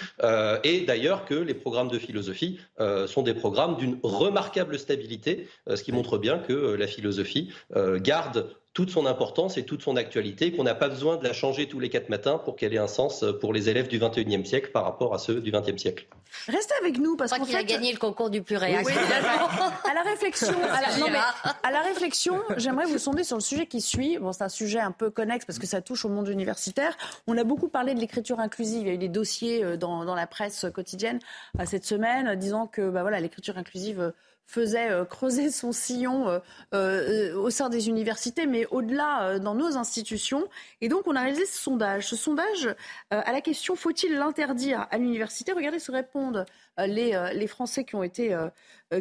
[0.63, 2.59] et d'ailleurs que les programmes de philosophie
[3.07, 7.51] sont des programmes d'une remarquable stabilité, ce qui montre bien que la philosophie
[7.97, 11.65] garde toute son importance et toute son actualité, qu'on n'a pas besoin de la changer
[11.67, 14.71] tous les quatre matins pour qu'elle ait un sens pour les élèves du 21e siècle
[14.71, 16.07] par rapport à ceux du 20e siècle.
[16.47, 18.83] Restez avec nous parce qu'on qu'il a gagné le concours du plus réel.
[18.85, 20.53] à la réflexion,
[21.63, 24.17] à la, réflexion, j'aimerais vous sonder sur le sujet qui suit.
[24.17, 26.97] Bon, c'est un sujet un peu connexe parce que ça touche au monde universitaire.
[27.27, 28.81] On a beaucoup parlé de l'écriture inclusive.
[28.81, 31.19] Il y a eu des dossiers euh, dans, dans la presse quotidienne
[31.61, 34.11] euh, cette semaine disant que bah, voilà, l'écriture inclusive
[34.45, 36.39] faisait euh, creuser son sillon euh,
[36.73, 40.47] euh, au sein des universités, mais au-delà dans nos institutions.
[40.81, 42.07] Et donc, on a réalisé ce sondage.
[42.07, 42.75] Ce sondage,
[43.09, 45.51] à la question faut-il l'interdire à l'université?
[45.51, 46.45] Regardez ce répondent
[46.77, 48.35] les, les, Français qui ont été,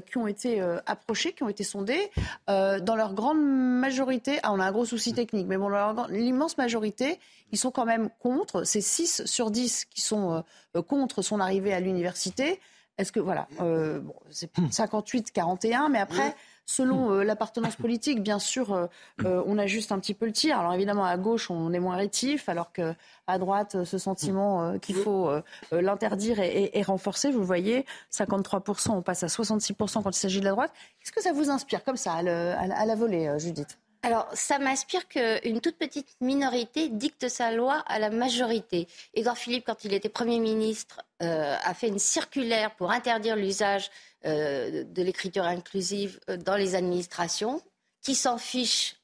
[0.06, 2.10] qui ont été approchés, qui ont été sondés.
[2.46, 5.68] dans leur grande majorité, ah, on a un gros souci technique, mais bon,
[6.08, 7.18] l'immense majorité,
[7.52, 8.64] ils sont quand même contre.
[8.64, 10.44] C'est 6 sur 10 qui sont
[10.88, 12.60] contre son arrivée à l'université.
[12.96, 16.34] Est-ce que, voilà, euh, bon, c'est 58-41, mais après,
[16.66, 20.58] selon euh, l'appartenance politique, bien sûr, euh, on ajuste un petit peu le tir.
[20.58, 25.30] Alors évidemment, à gauche, on est moins rétif, alors qu'à droite, ce sentiment qu'il faut
[25.72, 27.30] l'interdire est, renforcé.
[27.30, 30.72] Vous le voyez, 53%, on passe à 66% quand il s'agit de la droite.
[31.00, 33.78] Qu'est-ce que ça vous inspire comme ça, à, à la volée, Judith?
[34.04, 38.86] Alors, ça m'inspire qu'une toute petite minorité dicte sa loi à la majorité.
[39.14, 43.90] Édouard Philippe, quand il était Premier ministre, euh, a fait une circulaire pour interdire l'usage
[44.26, 47.62] euh, de l'écriture inclusive euh, dans les administrations,
[48.02, 48.96] qui s'en fiche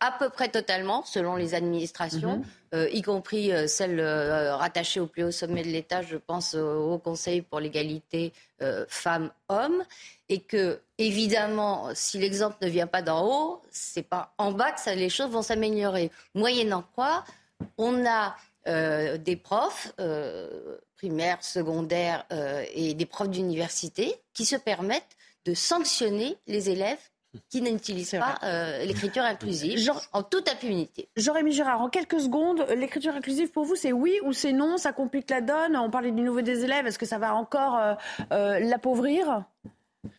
[0.00, 2.88] à peu près totalement, selon les administrations, mm-hmm.
[2.90, 7.60] y compris celles rattachées au plus haut sommet de l'État, je pense au Conseil pour
[7.60, 8.32] l'égalité
[8.88, 9.84] femmes-hommes
[10.30, 14.80] et que évidemment, si l'exemple ne vient pas d'en haut, c'est pas en bas que
[14.80, 16.10] ça, les choses vont s'améliorer.
[16.34, 17.24] Moyennant quoi,
[17.76, 24.56] on a euh, des profs euh, primaires, secondaires euh, et des profs d'université qui se
[24.56, 26.98] permettent de sanctionner les élèves
[27.50, 28.38] qui n'utilisent pas
[28.84, 31.08] l'écriture inclusive Genre, en toute impunité.
[31.16, 34.78] Jean-Rémy Girard, en quelques secondes, l'écriture inclusive pour vous, c'est oui ou c'est non?
[34.78, 35.76] Ça complique la donne?
[35.76, 36.86] On parlait du niveau des élèves.
[36.86, 37.96] Est-ce que ça va encore
[38.30, 39.44] l'appauvrir?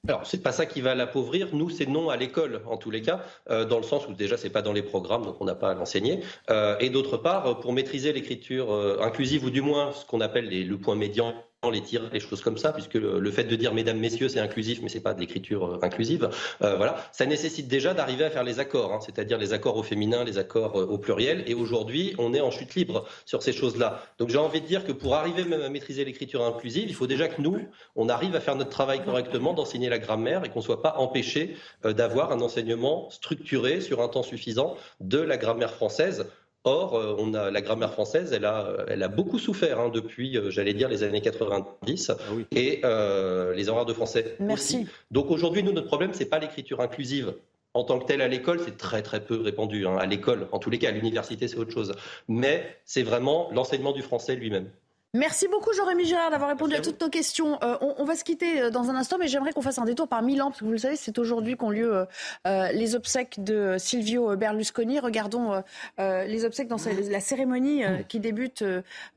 [0.08, 1.50] Alors, c'est pas ça qui va l'appauvrir.
[1.54, 4.38] Nous, c'est non à l'école, en tous les cas, euh, dans le sens où déjà,
[4.38, 6.20] c'est pas dans les programmes, donc on n'a pas à l'enseigner.
[6.50, 10.50] Euh, et d'autre part, pour maîtriser l'écriture euh, inclusive, ou du moins ce qu'on appelle
[10.50, 11.34] le point médian
[11.70, 14.80] les tirs, les choses comme ça, puisque le, fait de dire mesdames, messieurs, c'est inclusif,
[14.82, 16.30] mais c'est pas de l'écriture euh, inclusive.
[16.62, 19.84] Euh, voilà, ça nécessite déjà d'arriver à faire les accords, hein, c'est-à-dire les accords au
[19.84, 21.44] féminin, les accords euh, au pluriel.
[21.48, 24.02] Et aujourd'hui, on est en chute libre sur ces choses-là.
[24.20, 27.08] Donc j'ai envie de dire que pour arriver même à maîtriser l'écriture inclusive, il faut
[27.08, 27.60] déjà que nous,
[27.98, 31.58] on arrive à faire notre travail correctement, d'enseigner la grammaire et qu'on soit pas empêché
[31.84, 36.26] d'avoir un enseignement structuré sur un temps suffisant de la grammaire française.
[36.66, 40.38] Or, euh, on a, la grammaire française, elle a, elle a beaucoup souffert hein, depuis,
[40.38, 42.18] euh, j'allais dire, les années 90 ah
[42.52, 44.86] et euh, les horaires de français Merci.
[45.10, 47.34] Donc aujourd'hui, nous, notre problème, c'est pas l'écriture inclusive.
[47.74, 49.88] En tant que telle à l'école, c'est très très peu répandu.
[49.88, 51.94] Hein, à l'école, en tous les cas, à l'université, c'est autre chose.
[52.28, 54.70] Mais c'est vraiment l'enseignement du français lui-même.
[55.16, 57.58] Merci beaucoup, Jérémy Gérard, d'avoir répondu à, toutes nos questions.
[57.64, 60.08] Euh, on, va se quitter euh, dans un instant, mais j'aimerais qu'on fasse un détour
[60.08, 62.06] par Milan, parce que vous le savez, c'est aujourd'hui qu'ont lieu
[62.46, 65.00] euh, les obsèques de Silvio Berlusconi.
[65.00, 65.64] Regardons
[65.98, 66.78] les obsèques dans
[67.10, 68.64] la cérémonie qui débute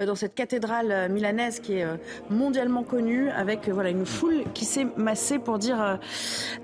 [0.01, 1.87] dans cette cathédrale milanaise qui est
[2.31, 5.99] mondialement connue, avec voilà une foule qui s'est massée pour dire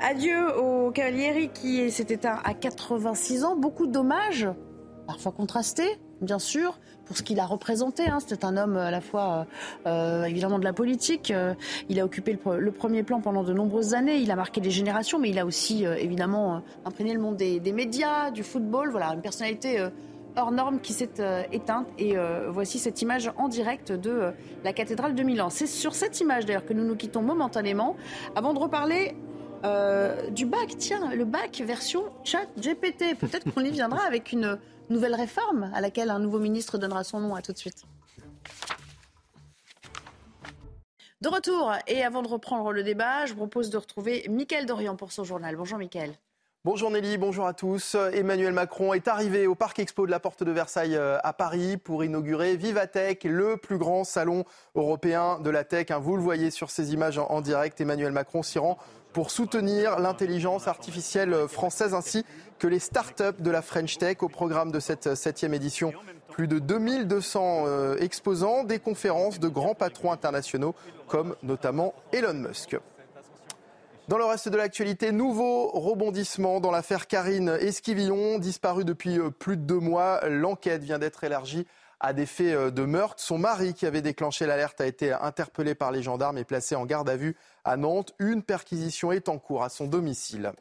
[0.00, 3.56] adieu au Cavalieri qui s'est éteint à 86 ans.
[3.56, 4.48] Beaucoup d'hommages,
[5.06, 8.06] parfois contrastés, bien sûr pour ce qu'il a représenté.
[8.06, 8.18] Hein.
[8.20, 9.46] C'était un homme à la fois
[9.86, 11.30] euh, évidemment de la politique.
[11.30, 11.54] Euh,
[11.88, 14.18] il a occupé le, premier plan pendant de nombreuses années.
[14.18, 17.72] Il a marqué des générations, mais il a aussi euh, évidemment imprégné le monde des,
[17.72, 18.90] médias, du football.
[18.90, 19.82] Voilà, une personnalité
[20.36, 21.08] hors norme qui s'est
[21.50, 21.86] éteinte.
[21.98, 22.16] Et
[22.48, 24.32] voici cette image en direct de
[24.64, 25.48] la cathédrale de Milan.
[25.48, 27.96] C'est sur cette image d'ailleurs que nous nous quittons momentanément
[28.36, 29.14] avant de reparler
[30.30, 30.74] du bac.
[30.78, 33.16] Tiens, le bac version chat GPT.
[33.18, 34.58] Peut-être qu'on y viendra avec une
[34.90, 37.34] nouvelle réforme à laquelle un nouveau ministre donnera son nom.
[37.34, 37.84] À tout de suite.
[41.20, 45.10] De retour, et avant de reprendre le débat, je propose de retrouver Mickaël Dorian pour
[45.10, 45.56] son journal.
[45.56, 46.14] Bonjour Mickaël.
[46.64, 47.96] Bonjour Nelly, bonjour à tous.
[48.12, 51.76] Emmanuel Macron est arrivé au Parc Expo de la Porte de Versailles euh, à Paris
[51.76, 55.90] pour inaugurer Vivatech, le plus grand salon européen de la tech.
[55.90, 57.80] Hein, vous le voyez sur ces images en direct.
[57.80, 58.76] Emmanuel Macron s'y rend
[59.12, 62.24] pour soutenir l'intelligence artificielle française ainsi
[62.58, 65.92] que les start-up de la French Tech au programme de cette septième édition
[66.38, 70.74] plus de 2200 euh, exposants, des conférences de grands patrons internationaux
[71.08, 72.76] comme notamment Elon Musk.
[74.06, 79.56] Dans le reste de l'actualité, nouveau rebondissement dans l'affaire Karine Esquivillon, disparue depuis euh, plus
[79.56, 80.20] de deux mois.
[80.28, 81.66] L'enquête vient d'être élargie
[82.00, 83.22] à des faits euh, de meurtre.
[83.22, 86.86] Son mari, qui avait déclenché l'alerte, a été interpellé par les gendarmes et placé en
[86.86, 88.14] garde à vue à Nantes.
[88.18, 90.52] Une perquisition est en cours à son domicile.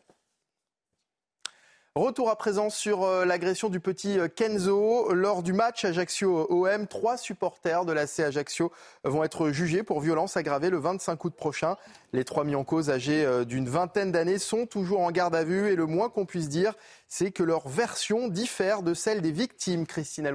[1.95, 5.13] Retour à présent sur euh, l'agression du petit euh, Kenzo.
[5.13, 8.71] Lors du match Ajaccio-OM, trois supporters de l'AC Ajaccio
[9.03, 11.75] vont être jugés pour violence aggravée le 25 août prochain.
[12.13, 15.71] Les trois mis en cause âgés d'une vingtaine d'années sont toujours en garde à vue
[15.71, 16.75] et le moins qu'on puisse dire,
[17.07, 20.27] c'est que leur version diffère de celle des victimes, Christine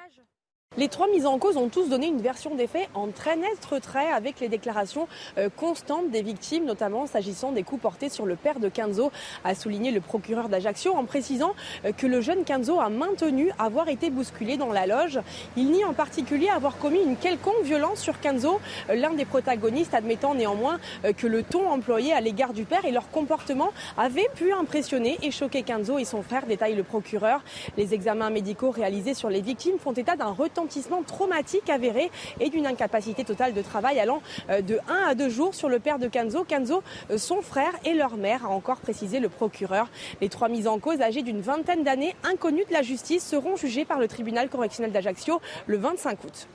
[0.00, 0.29] Aluzzi.
[0.76, 3.64] Les trois mises en cause ont tous donné une version des faits en très net
[3.68, 8.36] retrait avec les déclarations euh, constantes des victimes, notamment s'agissant des coups portés sur le
[8.36, 9.10] père de Kenzo,
[9.42, 13.88] a souligné le procureur d'Ajaccio en précisant euh, que le jeune Kenzo a maintenu avoir
[13.88, 15.18] été bousculé dans la loge.
[15.56, 19.92] Il nie en particulier avoir commis une quelconque violence sur Kenzo, euh, l'un des protagonistes
[19.92, 20.78] admettant néanmoins
[21.16, 25.32] que le ton employé à l'égard du père et leur comportement avait pu impressionner et
[25.32, 27.42] choquer Kenzo et son frère, détaille le procureur.
[27.76, 30.59] Les examens médicaux réalisés sur les victimes font état d'un retard
[31.06, 35.54] traumatique avéré et d'une incapacité totale de travail allant euh, de 1 à 2 jours
[35.54, 36.44] sur le père de Kenzo.
[36.44, 39.88] Kenzo, euh, son frère et leur mère, a encore précisé le procureur.
[40.20, 43.84] Les trois mises en cause, âgées d'une vingtaine d'années, inconnues de la justice, seront jugées
[43.84, 46.48] par le tribunal correctionnel d'Ajaccio le 25 août.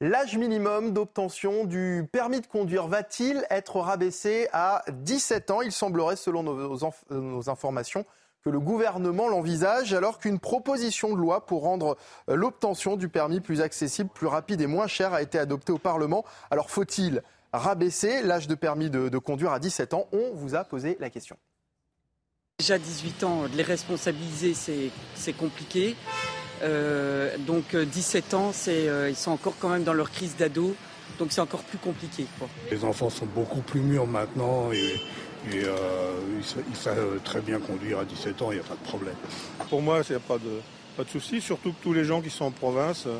[0.00, 5.62] L'âge minimum d'obtention du permis de conduire va-t-il être rabaissé à 17 ans?
[5.62, 8.04] Il semblerait, selon nos informations,
[8.44, 11.96] que le gouvernement l'envisage alors qu'une proposition de loi pour rendre
[12.28, 15.78] euh, l'obtention du permis plus accessible, plus rapide et moins cher a été adoptée au
[15.78, 16.24] Parlement.
[16.50, 20.06] Alors faut-il rabaisser l'âge de permis de, conduire à 17 ans?
[20.12, 21.36] On vous a posé la question.
[22.58, 24.54] Déjà 18 ans, de les responsabiliser,
[25.14, 25.96] c'est compliqué.
[26.62, 28.52] Euh, donc 17 euh, ans,
[29.08, 30.74] ils sont encore quand même dans leur crise d'ado,
[31.18, 32.26] donc c'est encore plus compliqué.
[32.70, 35.00] Les enfants sont beaucoup plus mûrs maintenant et
[35.50, 38.88] et euh, il, savent très bien conduire à 17 ans, il n'y a pas de
[38.88, 39.14] problème.
[39.68, 40.60] Pour moi, il n'y a pas de,
[40.96, 43.18] pas de souci, surtout que tous les gens qui sont en province, euh,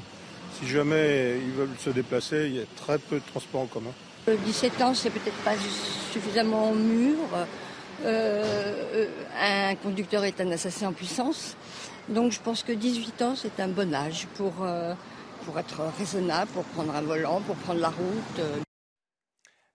[0.61, 3.91] si jamais ils veulent se déplacer, il y a très peu de transports en commun.
[4.27, 5.55] 17 euh, ans, c'est peut-être pas
[6.13, 7.17] suffisamment mûr.
[8.05, 11.57] un conducteur est un assassin en puissance.
[12.09, 14.53] Donc je pense que 18 ans, c'est un bon âge pour,
[15.45, 18.63] pour être raisonnable, pour prendre un volant, pour prendre la route.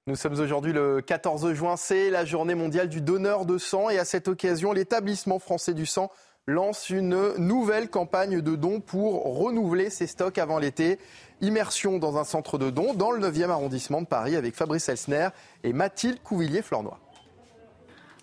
[0.08, 4.00] Nous sommes aujourd'hui le 14 juin, c'est la journée mondiale du donneur de sang et
[4.00, 6.10] à cette occasion, l'établissement français du sang
[6.46, 10.98] lance une nouvelle campagne de dons pour renouveler ses stocks avant l'été.
[11.42, 15.28] Immersion dans un centre de dons dans le 9e arrondissement de Paris avec Fabrice Elsner
[15.66, 17.02] et Mathilde Couvillier-Flornois.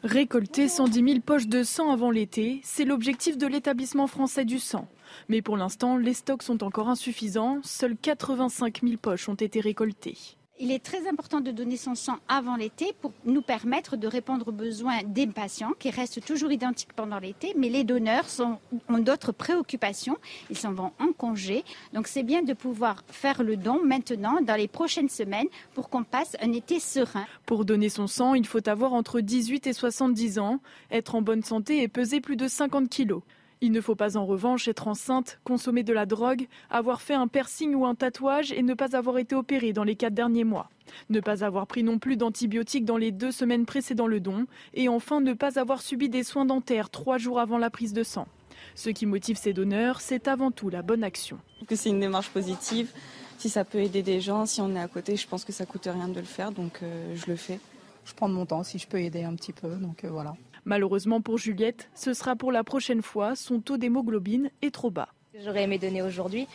[0.04, 4.88] Récolter 110 000 poches de sang avant l'été, c'est l'objectif de l'établissement français du sang.
[5.28, 7.58] Mais pour l'instant, les stocks sont encore insuffisants.
[7.62, 10.16] Seules 85 000 poches ont été récoltées.
[10.60, 14.48] Il est très important de donner son sang avant l'été pour nous permettre de répondre
[14.48, 19.32] aux besoins des patients qui restent toujours identiques pendant l'été, mais les donneurs ont d'autres
[19.32, 20.16] préoccupations,
[20.50, 21.64] ils s'en vont en congé.
[21.92, 26.04] Donc c'est bien de pouvoir faire le don maintenant, dans les prochaines semaines, pour qu'on
[26.04, 27.26] passe un été serein.
[27.46, 30.60] Pour donner son sang, il faut avoir entre 18 et 70 ans,
[30.92, 33.22] être en bonne santé et peser plus de 50 kilos.
[33.60, 37.28] Il ne faut pas en revanche être enceinte, consommer de la drogue, avoir fait un
[37.28, 40.70] piercing ou un tatouage et ne pas avoir été opéré dans les quatre derniers mois.
[41.08, 44.46] Ne pas avoir pris non plus d'antibiotiques dans les deux semaines précédant le don.
[44.74, 48.02] Et enfin, ne pas avoir subi des soins dentaires trois jours avant la prise de
[48.02, 48.26] sang.
[48.74, 51.38] Ce qui motive ces donneurs, c'est avant tout la bonne action.
[51.70, 52.90] c'est une démarche positive.
[53.38, 55.66] Si ça peut aider des gens, si on est à côté, je pense que ça
[55.66, 57.60] coûte rien de le faire, donc euh, je le fais.
[58.04, 60.34] Je prends mon temps si je peux aider un petit peu, donc euh, voilà.
[60.64, 65.08] Malheureusement pour Juliette, ce sera pour la prochaine fois, son taux d'hémoglobine est trop bas.
[65.42, 66.46] J'aurais aimé donner aujourd'hui,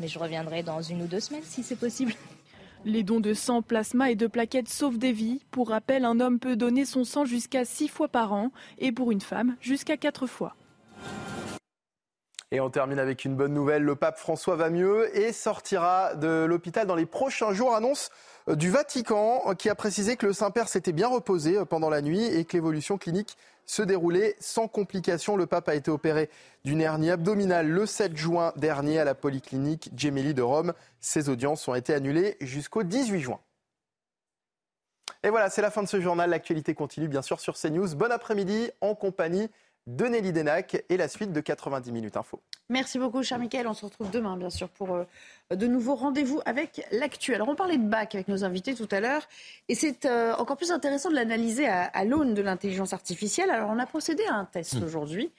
[0.00, 2.14] mais je reviendrai dans une ou deux semaines si c'est possible.
[2.84, 5.42] Les dons de sang, plasma et de plaquettes sauvent des vies.
[5.50, 9.10] Pour rappel, un homme peut donner son sang jusqu'à 6 fois par an et pour
[9.10, 10.54] une femme jusqu'à 4 fois.
[12.50, 13.82] Et on termine avec une bonne nouvelle.
[13.82, 17.74] Le pape François va mieux et sortira de l'hôpital dans les prochains jours.
[17.74, 18.10] Annonce
[18.48, 22.00] euh, du Vatican qui a précisé que le Saint-Père s'était bien reposé euh, pendant la
[22.00, 25.36] nuit et que l'évolution clinique se déroulait sans complications.
[25.36, 26.30] Le pape a été opéré
[26.64, 30.72] d'une hernie abdominale le 7 juin dernier à la polyclinique Gemelli de Rome.
[31.00, 33.40] Ses audiences ont été annulées jusqu'au 18 juin.
[35.22, 36.30] Et voilà, c'est la fin de ce journal.
[36.30, 37.94] L'actualité continue bien sûr sur CNews.
[37.94, 39.50] Bon après-midi en compagnie
[39.88, 42.42] de Nelly Denac et la suite de 90 minutes info.
[42.68, 43.66] Merci beaucoup, cher Michael.
[43.66, 45.04] On se retrouve demain, bien sûr, pour euh,
[45.50, 47.34] de nouveaux rendez-vous avec l'actu.
[47.34, 49.22] Alors, on parlait de bac avec nos invités tout à l'heure,
[49.70, 53.48] et c'est euh, encore plus intéressant de l'analyser à, l'aune de l'intelligence artificielle.
[53.48, 54.84] Alors, on a procédé à un test mmh.
[54.84, 55.32] aujourd'hui,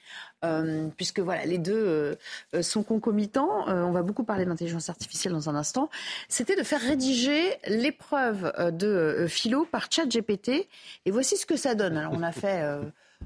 [0.44, 2.18] euh, puisque voilà, les deux
[2.60, 3.68] sont concomitants.
[3.68, 5.90] on va beaucoup parler d'intelligence artificielle dans un instant.
[6.28, 10.66] C'était de faire rédiger l'épreuve de philo par ChatGPT,
[11.04, 11.96] et voici ce que ça donne.
[11.96, 12.64] Alors, on a fait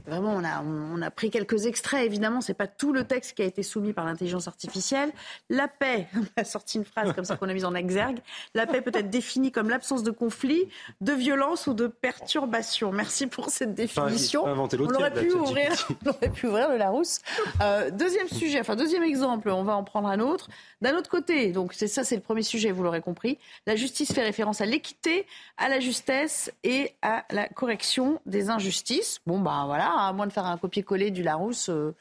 [0.06, 2.04] Vraiment, on a, on a pris quelques extraits.
[2.04, 5.10] Évidemment, c'est pas tout le texte qui a été soumis par l'intelligence artificielle.
[5.48, 8.18] La paix, on a sorti une phrase comme ça qu'on a mise en exergue.
[8.54, 10.68] La paix peut être définie comme l'absence de conflit,
[11.00, 12.92] de violence ou de perturbation.
[12.92, 14.44] Merci pour cette définition.
[14.44, 15.72] on, aurait pu ouvrir,
[16.04, 17.20] on aurait pu ouvrir le Larousse.
[17.62, 20.48] Euh, deuxième sujet, enfin deuxième exemple, on va en prendre un autre.
[20.82, 23.38] D'un autre côté, donc c'est ça, c'est le premier sujet, vous l'aurez compris.
[23.66, 25.26] La justice fait référence à l'équité,
[25.56, 29.20] à la justesse et à la correction des injustices.
[29.26, 31.94] Bon, ben voilà à moins de faire un copier-coller du Larousse, euh,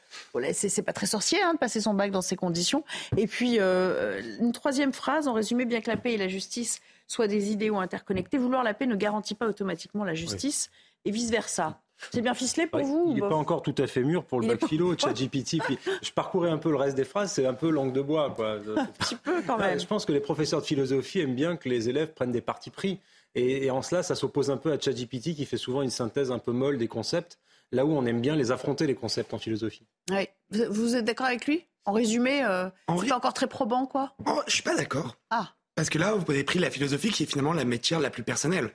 [0.52, 2.84] c'est pas très sorcier hein, de passer son bac dans ces conditions.
[3.16, 6.80] Et puis, euh, une troisième phrase, en résumé, bien que la paix et la justice
[7.06, 10.70] soient des idéaux interconnectés, vouloir la paix ne garantit pas automatiquement la justice
[11.04, 11.80] et vice-versa.
[12.10, 14.48] C'est bien ficelé pour vous Il n'est pas encore tout à fait mûr pour le
[14.48, 15.58] bac philo, ChatGPT.
[16.02, 18.30] je parcourais un peu le reste des phrases, c'est un peu langue de bois.
[18.34, 18.58] Quoi.
[18.76, 19.78] un petit peu quand même.
[19.78, 22.70] Je pense que les professeurs de philosophie aiment bien que les élèves prennent des partis
[22.70, 23.00] pris.
[23.34, 26.30] Et, et en cela, ça s'oppose un peu à ChatGPT qui fait souvent une synthèse
[26.30, 27.38] un peu molle des concepts
[27.74, 29.86] là où on aime bien les affronter, les concepts en philosophie.
[30.10, 30.28] Oui.
[30.70, 31.64] Vous êtes d'accord avec lui?
[31.84, 34.14] En résumé, euh, c'est pas encore très probant, quoi?
[34.26, 35.18] Oh, Je suis pas d'accord.
[35.30, 35.54] Ah.
[35.74, 38.22] Parce que là, vous avez pris la philosophie qui est finalement la matière la plus
[38.22, 38.70] personnelle.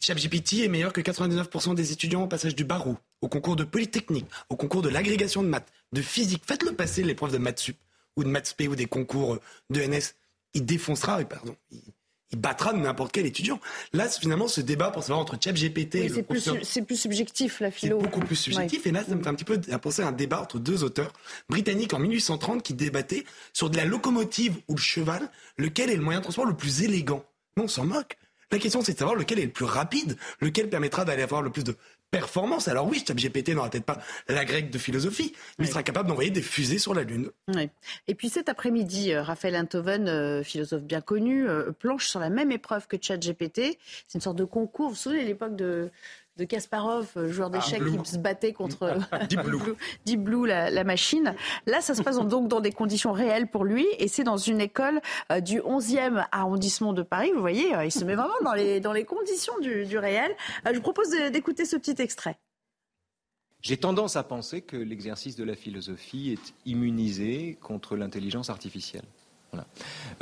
[0.00, 4.26] ChatGPT est meilleur que 99% des étudiants au passage du barreau, au concours de polytechnique,
[4.50, 6.42] au concours de l'agrégation de maths, de physique.
[6.46, 7.78] Faites-le passer l'épreuve de maths sup
[8.16, 9.38] ou de maths p ou des concours
[9.70, 10.14] de NS.
[10.54, 11.82] Il défoncera, pardon, il
[12.34, 13.60] battra n'importe quel étudiant.
[13.92, 17.70] Là, finalement, ce débat pour savoir entre ChatGPT et c'est plus, c'est plus subjectif, la
[17.70, 17.98] philo.
[18.00, 18.86] C'est beaucoup plus subjectif.
[18.86, 21.12] Et là, ça me fait un petit peu penser à un débat entre deux auteurs
[21.48, 26.02] britanniques en 1830 qui débattaient sur de la locomotive ou le cheval, lequel est le
[26.02, 27.24] moyen de transport le plus élégant.
[27.56, 28.16] Non, on s'en moque.
[28.52, 31.50] La question, c'est de savoir lequel est le plus rapide, lequel permettra d'aller avoir le
[31.50, 31.76] plus de
[32.10, 32.68] performance.
[32.68, 36.30] Alors oui, ChatGPT n'aura peut-être pas la grecque de philosophie, mais il sera capable d'envoyer
[36.30, 37.30] des fusées sur la Lune.
[38.08, 42.30] Et puis cet après-midi, euh, Raphaël Enthoven, euh, philosophe bien connu, euh, planche sur la
[42.30, 43.78] même épreuve que ChatGPT.
[44.06, 44.86] C'est une sorte de concours.
[44.88, 45.90] Vous vous souvenez, à l'époque de
[46.36, 48.98] de Kasparov, euh, joueur d'échecs qui se battait contre
[50.04, 51.34] Deep Blue, la, machine.
[51.66, 54.60] Là, ça se passe donc dans des conditions réelles pour lui et c'est dans une
[54.60, 55.00] école
[55.32, 57.32] euh, du 11e arrondissement de Paris.
[57.34, 60.34] Vous voyez, euh, il se met vraiment dans les, dans les conditions du, du réel.
[60.66, 62.38] je vous propose d'écouter ce petit extrait.
[63.62, 69.04] J'ai tendance à penser que l'exercice de la philosophie est immunisé contre l'intelligence artificielle.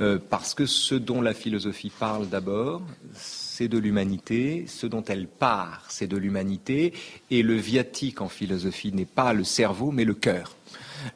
[0.01, 2.83] Euh, parce que ce dont la philosophie parle d'abord,
[3.15, 6.93] c'est de l'humanité, ce dont elle part, c'est de l'humanité,
[7.31, 10.57] et le viatique en philosophie n'est pas le cerveau, mais le cœur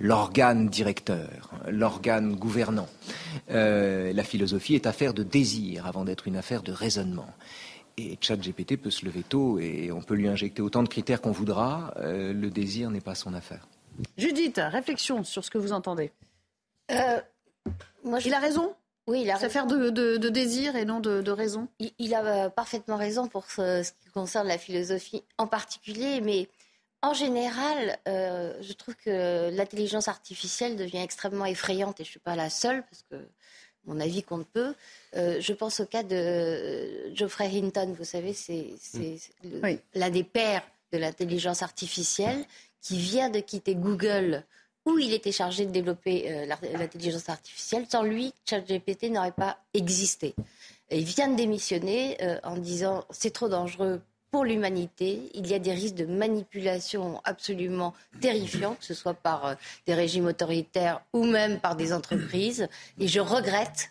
[0.01, 2.89] l'organe directeur, l'organe gouvernant.
[3.51, 7.29] Euh, la philosophie est affaire de désir avant d'être une affaire de raisonnement.
[7.97, 11.33] Et ChatGPT peut se lever tôt et on peut lui injecter autant de critères qu'on
[11.33, 11.95] voudra.
[11.97, 13.67] Euh, le désir n'est pas son affaire.
[14.17, 16.13] Judith, réflexion sur ce que vous entendez.
[18.05, 18.75] Moi, Il a raison
[19.09, 21.67] oui, il a affaire de, de, désir et non de, raison.
[21.99, 26.47] Il, a euh, parfaitement raison pour ce, qui concerne la philosophie en particulier, mais
[27.01, 32.21] en général, euh, je trouve que l'intelligence artificielle devient extrêmement effrayante et je ne suis
[32.21, 33.17] pas la seule parce que
[33.87, 34.75] mon avis compte peu.
[35.17, 38.75] Euh, je pense au cas de Geoffrey Hinton, vous savez, c'est
[39.43, 39.77] mm.
[39.95, 42.45] l'un des pères de l'intelligence artificielle
[42.83, 44.45] qui vient de quitter Google
[44.89, 47.85] où il était chargé de développer euh, l'intelligence artificielle.
[47.89, 50.35] Sans lui, ChatGPT n'aurait pas existé.
[50.91, 55.31] il vient de démissionner euh, en disant c'est trop dangereux pour l'humanité.
[55.35, 59.55] Il y a des risques de manipulation absolument terrifiants, que ce soit par euh,
[59.87, 62.69] des régimes autoritaires ou même par des entreprises.
[62.99, 63.91] Et je regrette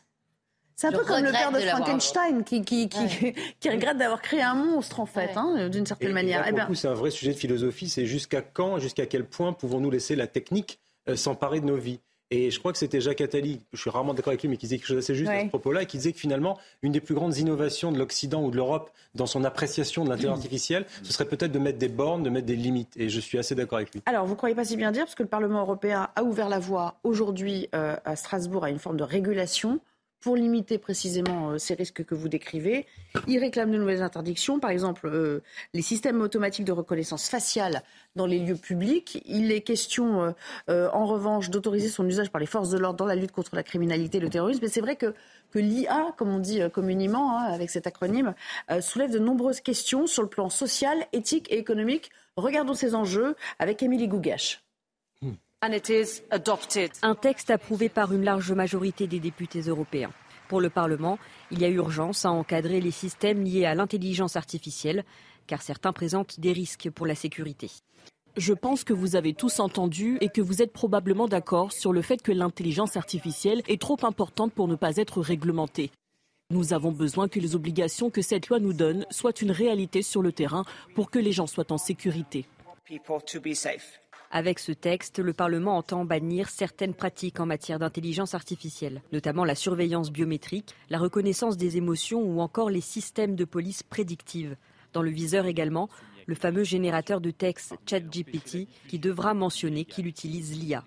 [0.76, 2.88] c'est un peu comme le père de, Frankenstein qui, qui,
[3.60, 6.48] qui, regrette d'avoir créé un monstre, en fait, hein, d'une certaine manière.
[6.48, 7.90] Et, eh c'est un vrai sujet de philosophie.
[7.90, 12.00] C'est jusqu'à quand, jusqu'à quel point pouvons-nous laisser la technique euh, s'emparer de nos vies
[12.30, 14.66] Et je crois que c'était Jacques Attali, je suis rarement d'accord avec lui, mais qui
[14.66, 17.00] disait quelque chose d'assez juste à ce propos-là, et qui disait que finalement, une des
[17.00, 21.14] plus grandes innovations de l'Occident ou de l'Europe dans son appréciation de l'intelligence artificielle, ce
[21.14, 22.98] serait peut-être de mettre des bornes, de mettre des limites.
[22.98, 24.02] Et je suis assez d'accord avec lui.
[24.06, 26.50] Alors, vous ne croyez pas si bien dire, parce que le Parlement européen a ouvert
[26.50, 29.80] la voie aujourd'hui euh, à Strasbourg à une forme de régulation
[30.20, 32.86] pour limiter précisément euh, ces risques que vous décrivez.
[33.28, 35.42] Il réclame de nouvelles interdictions, par exemple euh,
[35.74, 37.84] les systèmes automatiques de reconnaissance faciale
[38.16, 39.22] dans les lieux publics.
[39.26, 40.34] Il est question,
[40.70, 43.56] euh, en revanche, d'autoriser son usage par les forces de l'ordre dans la lutte contre
[43.56, 44.60] la criminalité et le terrorisme.
[44.64, 45.14] Mais c'est vrai que,
[45.56, 48.36] l'IA, comme on dit communément hein, avec cet acronyme,
[48.80, 52.12] soulève de nombreuses questions sur le plan social, éthique et économique.
[52.36, 54.67] Regardons ces enjeux avec Émilie Gougache.
[55.60, 60.12] Un texte approuvé par une large majorité des députés européens.
[60.50, 61.18] Pour le Parlement,
[61.50, 65.04] il y a urgence à encadrer les systèmes liés à l'intelligence artificielle,
[65.48, 67.72] car certains présentent des risques pour la sécurité.
[68.36, 72.04] Je pense que vous avez tous entendu et que vous êtes probablement d'accord sur le
[72.04, 75.90] fait que l'intelligence artificielle est trop importante pour ne pas être réglementée.
[76.52, 80.22] Nous avons besoin que les obligations que cette loi nous donne soient une réalité sur
[80.22, 82.46] le terrain pour que les gens soient en sécurité.
[84.30, 89.56] Avec ce texte, le Parlement entend bannir certaines pratiques en matière d'intelligence artificielle, notamment la
[89.56, 94.58] surveillance biométrique, la reconnaissance des émotions ou encore les systèmes de police prédictive.
[94.92, 95.90] Dans le viseur également,
[96.26, 100.84] le fameux générateur de texte ChatGPT qui devra mentionner qu'il utilise l'IA.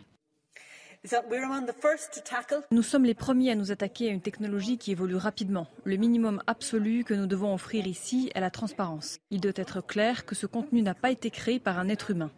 [2.70, 5.66] Nous sommes les premiers à nous attaquer à une technologie qui évolue rapidement.
[5.84, 9.18] Le minimum absolu que nous devons offrir ici est la transparence.
[9.30, 12.30] Il doit être clair que ce contenu n'a pas été créé par un être humain.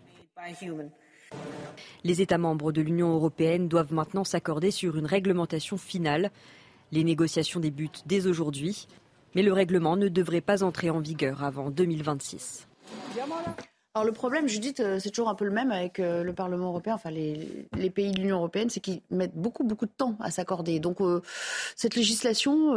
[2.04, 6.30] Les États membres de l'Union européenne doivent maintenant s'accorder sur une réglementation finale.
[6.90, 8.86] Les négociations débutent dès aujourd'hui,
[9.34, 12.68] mais le règlement ne devrait pas entrer en vigueur avant 2026.
[13.94, 16.68] Alors le problème, Judith, euh, c'est toujours un peu le même avec euh, le Parlement
[16.68, 20.30] européen, enfin les, pays de l'Union européenne, c'est qu'ils mettent beaucoup beaucoup de temps à
[20.30, 20.80] s'accorder.
[20.80, 21.20] Donc euh,
[21.76, 22.72] cette législation,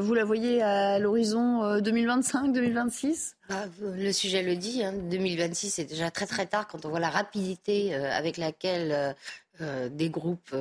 [0.00, 6.10] vous la voyez à l'horizon 2025-2026 bah, Le sujet le dit, 2026 hein, c'est déjà
[6.10, 9.16] très très tard quand on voit la rapidité avec laquelle
[9.60, 10.54] des groupes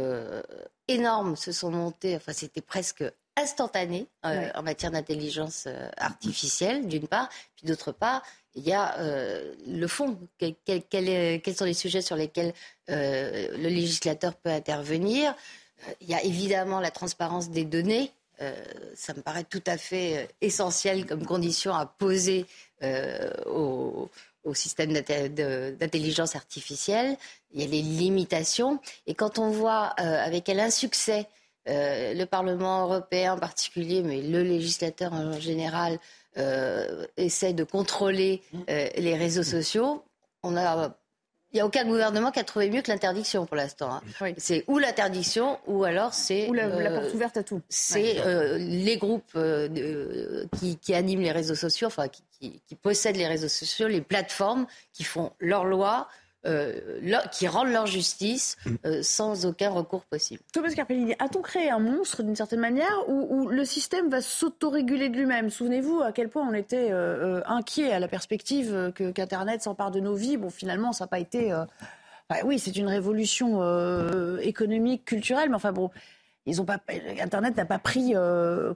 [0.88, 2.16] énormes se sont montés.
[2.16, 3.04] Enfin c'était presque
[3.36, 8.24] instantané en matière d'intelligence artificielle, d'une part, puis d'autre part,
[8.56, 10.18] il y a euh, le fond.
[10.38, 12.54] quels sont les sujets sur lesquels
[12.90, 15.36] euh, le législateur peut intervenir?
[15.88, 18.12] Euh, Il y a évidemment la transparence des données.
[18.96, 22.46] ça me paraît tout à fait essentiel comme condition à poser
[23.46, 24.10] au,
[24.54, 27.18] système d'intelligence artificielle.
[27.54, 28.80] Il y a les limitations.
[29.08, 31.28] Et quand on voit avec quel insuccès
[31.66, 36.00] le Parlement européen en particulier, mais le législateur en général,
[36.38, 40.04] euh, essaie de contrôler euh, les réseaux sociaux,
[40.44, 40.96] on a
[41.52, 43.92] il n'y a aucun gouvernement qui a trouvé mieux que l'interdiction pour l'instant.
[43.92, 44.34] Hein.
[44.38, 47.62] C'est ou l'interdiction ou alors c'est ou la, euh, porte ouverte à tout.
[47.70, 48.22] C'est
[48.60, 49.36] les groupes
[50.60, 54.68] qui, qui, animent les réseaux sociaux, enfin qui, qui, possèdent les réseaux sociaux, les plateformes
[54.94, 56.08] qui font leurs lois,
[56.46, 56.80] euh,
[57.34, 58.76] qui rendent leur justice mm.
[58.86, 60.42] euh, sans aucun recours possible.
[60.54, 65.18] Thomas Carpellini, a-t-on créé un monstre d'une certaine manière ou, le système va s'autoréguler de
[65.18, 65.50] lui-même?
[65.50, 70.00] Souvenez-vous à quel point on était euh, inquiet à la perspective que, qu'Internet s'empare de
[70.00, 70.38] nos vies.
[70.38, 71.52] Bon, finalement, ça n'a pas été.
[72.30, 73.60] Bah oui, c'est une révolution
[74.40, 75.92] économique, culturelle, mais enfin bon.
[76.46, 76.80] Ils ont pas,
[77.22, 78.14] Internet n'a pas pris,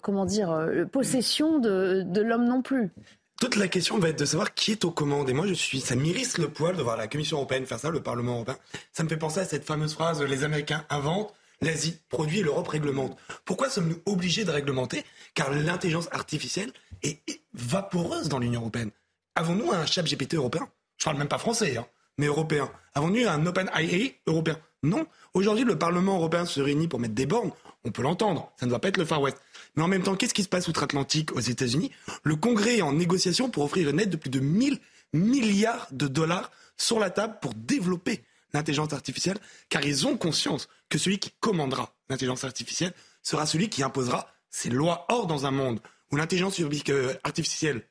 [0.01, 2.91] comment dire, possession de, de l'homme non plus.
[3.39, 5.29] Toute la question va être de savoir qui est aux commandes.
[5.29, 7.89] Et moi, je suis, ça m'irrisse le poil de voir la Commission européenne faire ça,
[7.89, 8.57] le Parlement européen.
[8.91, 12.67] Ça me fait penser à cette fameuse phrase les Américains inventent, l'Asie produit et l'Europe
[12.67, 13.17] réglemente.
[13.45, 15.03] Pourquoi sommes-nous obligés de réglementer?
[15.33, 16.71] Car l'intelligence artificielle
[17.01, 17.19] est
[17.53, 18.91] vaporeuse dans l'Union européenne.
[19.35, 20.69] Avons-nous un chat GPT européen?
[20.97, 22.71] Je parle même pas français, hein, mais européen.
[22.93, 24.59] Avons-nous un Open IA européen?
[24.83, 25.07] Non.
[25.33, 27.51] Aujourd'hui, le Parlement européen se réunit pour mettre des bornes.
[27.85, 28.51] On peut l'entendre.
[28.59, 29.37] Ça ne doit pas être le Far West.
[29.75, 31.91] Mais en même temps, qu'est-ce qui se passe outre-Atlantique aux États-Unis?
[32.23, 34.79] Le Congrès est en négociation pour offrir une aide de plus de 1000
[35.13, 38.23] milliards de dollars sur la table pour développer
[38.53, 39.37] l'intelligence artificielle,
[39.69, 44.69] car ils ont conscience que celui qui commandera l'intelligence artificielle sera celui qui imposera ses
[44.69, 45.05] lois.
[45.09, 45.79] Or, dans un monde
[46.11, 47.87] où l'intelligence euh, artificielle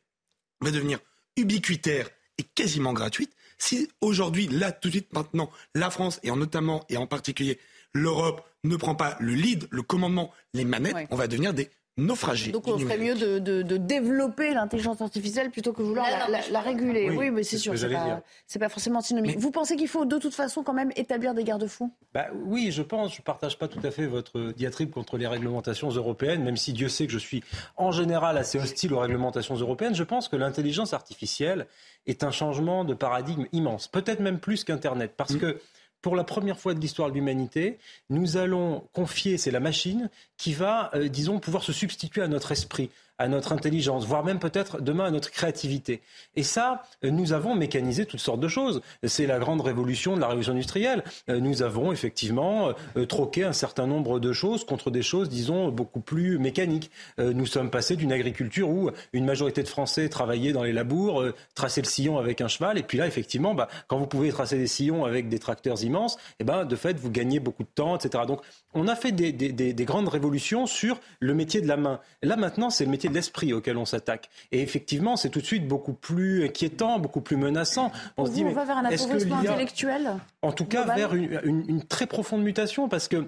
[0.61, 1.01] va devenir
[1.37, 6.37] ubiquitaire et quasiment gratuite, si aujourd'hui, là, tout de suite, maintenant, la France, et en
[6.37, 7.59] notamment et en particulier
[7.93, 12.53] l'Europe, ne prend pas le lead, le commandement, les manettes, on va devenir des naufragés.
[12.53, 16.07] Donc on ferait mieux de, développer l'intelligence artificielle plutôt que vouloir
[16.51, 17.11] la, réguler.
[17.11, 18.23] Oui, mais c'est sûr, c'est pas,
[18.59, 19.39] pas, forcément antinomique.
[19.39, 21.93] Vous pensez qu'il faut de toute façon quand même établir des garde-fous?
[22.15, 23.13] Bah, Oui, je pense.
[23.13, 26.73] Je ne partage pas tout à fait votre diatribe contre les réglementations européennes, même si
[26.73, 27.43] Dieu sait que je suis
[27.77, 29.95] en général assez hostile aux réglementations européennes.
[29.95, 31.67] Je pense que l'intelligence artificielle
[32.07, 35.39] est un changement de paradigme immense, peut-être même plus qu'Internet, parce mm.
[35.39, 35.61] que
[36.03, 37.79] pour la première fois de l'histoire de l'humanité,
[38.11, 42.53] nous allons confier, c'est la machine qui va, euh, disons, pouvoir se substituer à notre
[42.53, 42.91] esprit
[43.23, 46.01] à notre intelligence, voire même peut-être demain à notre créativité.
[46.35, 48.83] Et ça, euh, nous avons mécanisé toutes sortes de choses.
[49.05, 51.05] C'est la grande révolution de la révolution industrielle.
[51.29, 55.69] Euh, nous avons effectivement euh, troqué un certain nombre de choses contre des choses, disons,
[55.69, 56.91] beaucoup plus mécaniques.
[57.19, 61.81] Nous sommes passés d'une agriculture où une majorité de Français travaillaient dans les labours, traçaient
[61.81, 64.67] le sillon avec un cheval, et puis là, effectivement, bah, quand vous pouvez tracer des
[64.67, 68.25] sillons avec des tracteurs immenses, eh ben, de fait, vous gagnez beaucoup de temps, etc.
[68.27, 68.41] Donc,
[68.75, 72.01] on a fait des, des, des, des grandes révolutions sur le métier de la main.
[72.23, 74.31] Là, maintenant, c'est le métier l'esprit auquel on s'attaque.
[74.51, 77.93] Et effectivement, c'est tout de suite beaucoup plus inquiétant, beaucoup plus menaçant.
[78.17, 81.85] On, se dit, on va vers un appauvrissement intellectuel En tout cas, vers une, une
[81.85, 83.27] très profonde mutation, parce que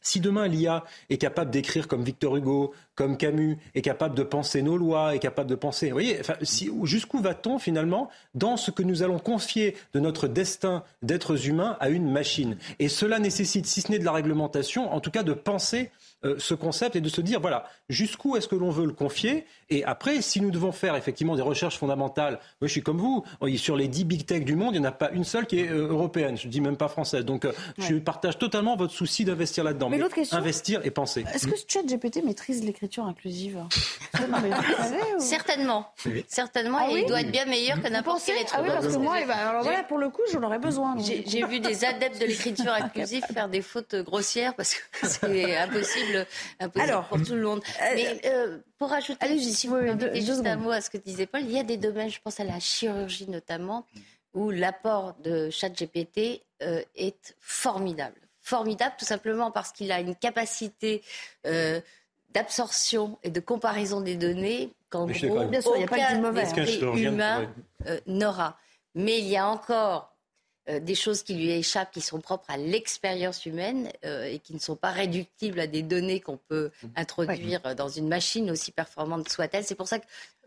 [0.00, 4.62] si demain l'IA est capable d'écrire comme Victor Hugo, comme Camus, est capable de penser
[4.62, 8.70] nos lois, est capable de penser, vous voyez, enfin, si, jusqu'où va-t-on finalement dans ce
[8.70, 12.56] que nous allons confier de notre destin d'êtres humains à une machine?
[12.78, 15.90] Et cela nécessite, si ce n'est de la réglementation, en tout cas de penser
[16.24, 19.46] euh, ce concept et de se dire, voilà, jusqu'où est-ce que l'on veut le confier
[19.68, 23.24] Et après, si nous devons faire effectivement des recherches fondamentales, moi je suis comme vous,
[23.56, 25.60] sur les 10 big tech du monde, il n'y en a pas une seule qui
[25.60, 27.24] est euh, européenne, je ne dis même pas française.
[27.24, 29.88] Donc euh, je partage totalement votre souci d'investir là-dedans.
[29.88, 31.24] Mais, l'autre question, investir et penser.
[31.32, 33.64] Est-ce que ChatGPT maîtrise l'écriture inclusive?
[35.18, 35.92] Certainement.
[36.28, 38.98] Certainement, ah il doit être bien meilleur que n'importe quel être Ah oui, parce que
[38.98, 40.96] moi, alors voilà, pour le coup, j'en aurais besoin.
[40.98, 46.09] J'ai vu des adeptes de l'écriture inclusive faire des fautes grossières parce que c'est impossible
[46.76, 47.62] Alors, pour tout le monde.
[47.80, 49.76] Euh, Mais euh, pour rajouter allez, si vous
[50.14, 52.40] juste un mot à ce que disait Paul, il y a des domaines, je pense
[52.40, 53.86] à la chirurgie notamment,
[54.34, 58.16] où l'apport de ChatGPT euh, est formidable.
[58.40, 61.02] Formidable tout simplement parce qu'il a une capacité
[62.32, 66.20] d'absorption et de comparaison des données qu'en gros, bien sûr, il n'y a pas de
[66.20, 67.52] mauvais humain
[68.06, 68.56] n'aura.
[68.94, 70.09] Mais il y a encore euh,
[70.68, 74.58] des choses qui lui échappent, qui sont propres à l'expérience humaine euh, et qui ne
[74.58, 76.88] sont pas réductibles à des données qu'on peut mmh.
[76.96, 79.64] introduire dans une machine aussi performante soit-elle.
[79.64, 80.06] C'est pour ça que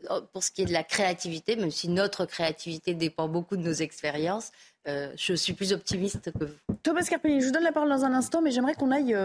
[0.09, 3.63] euh, pour ce qui est de la créativité, même si notre créativité dépend beaucoup de
[3.63, 4.51] nos expériences,
[4.85, 6.75] je suis plus optimiste que vous.
[6.83, 9.15] Thomas Carpelli, je vous donne la parole dans un instant, mais j'aimerais qu'on aille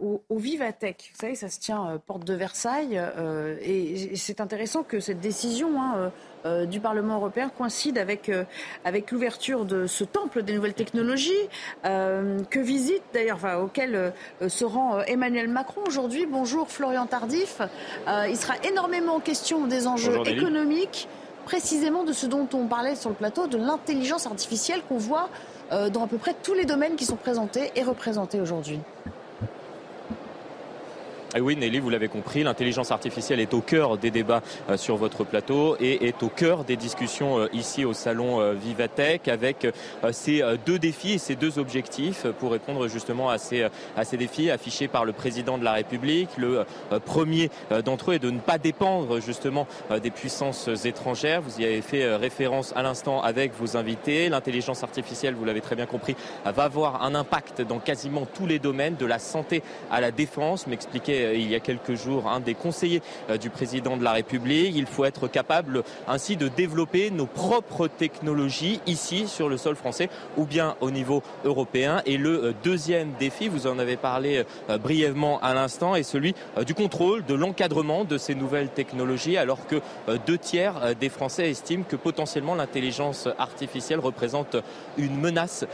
[0.00, 1.12] au, Vivatech.
[1.14, 3.00] Vous savez, ça se tient porte de Versailles,
[3.62, 6.12] et, c'est intéressant que cette décision hein,
[6.44, 8.42] euh, du Parlement européen coïncide avec, euh,
[8.84, 11.32] avec l'ouverture de ce temple des nouvelles technologies
[11.84, 14.12] euh, que visite d'ailleurs, enfin, auquel
[14.48, 16.26] se rend Emmanuel Macron aujourd'hui.
[16.26, 17.60] Bonjour Florian Tardif.
[18.28, 21.08] il sera énormément question des enjeux économiques,
[21.44, 25.28] précisément de ce dont on parlait sur le plateau, de l'intelligence artificielle qu'on voit
[25.70, 28.78] dans à peu près tous les domaines qui sont présentés et représentés aujourd'hui.
[31.34, 34.96] Et oui, Nelly, vous l'avez compris, l'intelligence artificielle est au cœur des débats euh, sur
[34.96, 39.66] votre plateau et est au cœur des discussions euh, ici au salon euh, Vivatech avec
[40.10, 43.66] ces deux défis et ces deux objectifs pour répondre justement à ces,
[43.96, 46.28] à ces défis affichés par le président de la République.
[46.36, 46.64] Le
[47.04, 47.50] premier
[47.84, 49.66] d'entre eux est de ne pas dépendre justement
[50.02, 51.40] des puissances étrangères.
[51.42, 54.28] Vous y avez fait référence à l'instant avec vos invités.
[54.28, 58.58] L'intelligence artificielle, vous l'avez très bien compris, va avoir un impact dans quasiment tous les
[58.58, 62.40] domaines, de la santé à la défense, m'expliquait euh, il y a quelques jours un
[62.40, 64.74] des conseillers euh, du président de la République.
[64.76, 70.08] Il faut être capable ainsi de développer nos propres technologies ici sur le sol français
[70.36, 72.02] ou bien au niveau européen.
[72.06, 74.44] Et le euh, deuxième défi, vous en avez parlé
[74.82, 79.80] brièvement à l'instant, est celui du contrôle, de l'encadrement de ces nouvelles technologies, alors que
[80.26, 84.56] deux tiers des Français estiment que potentiellement l'intelligence artificielle représente
[84.96, 85.64] une menace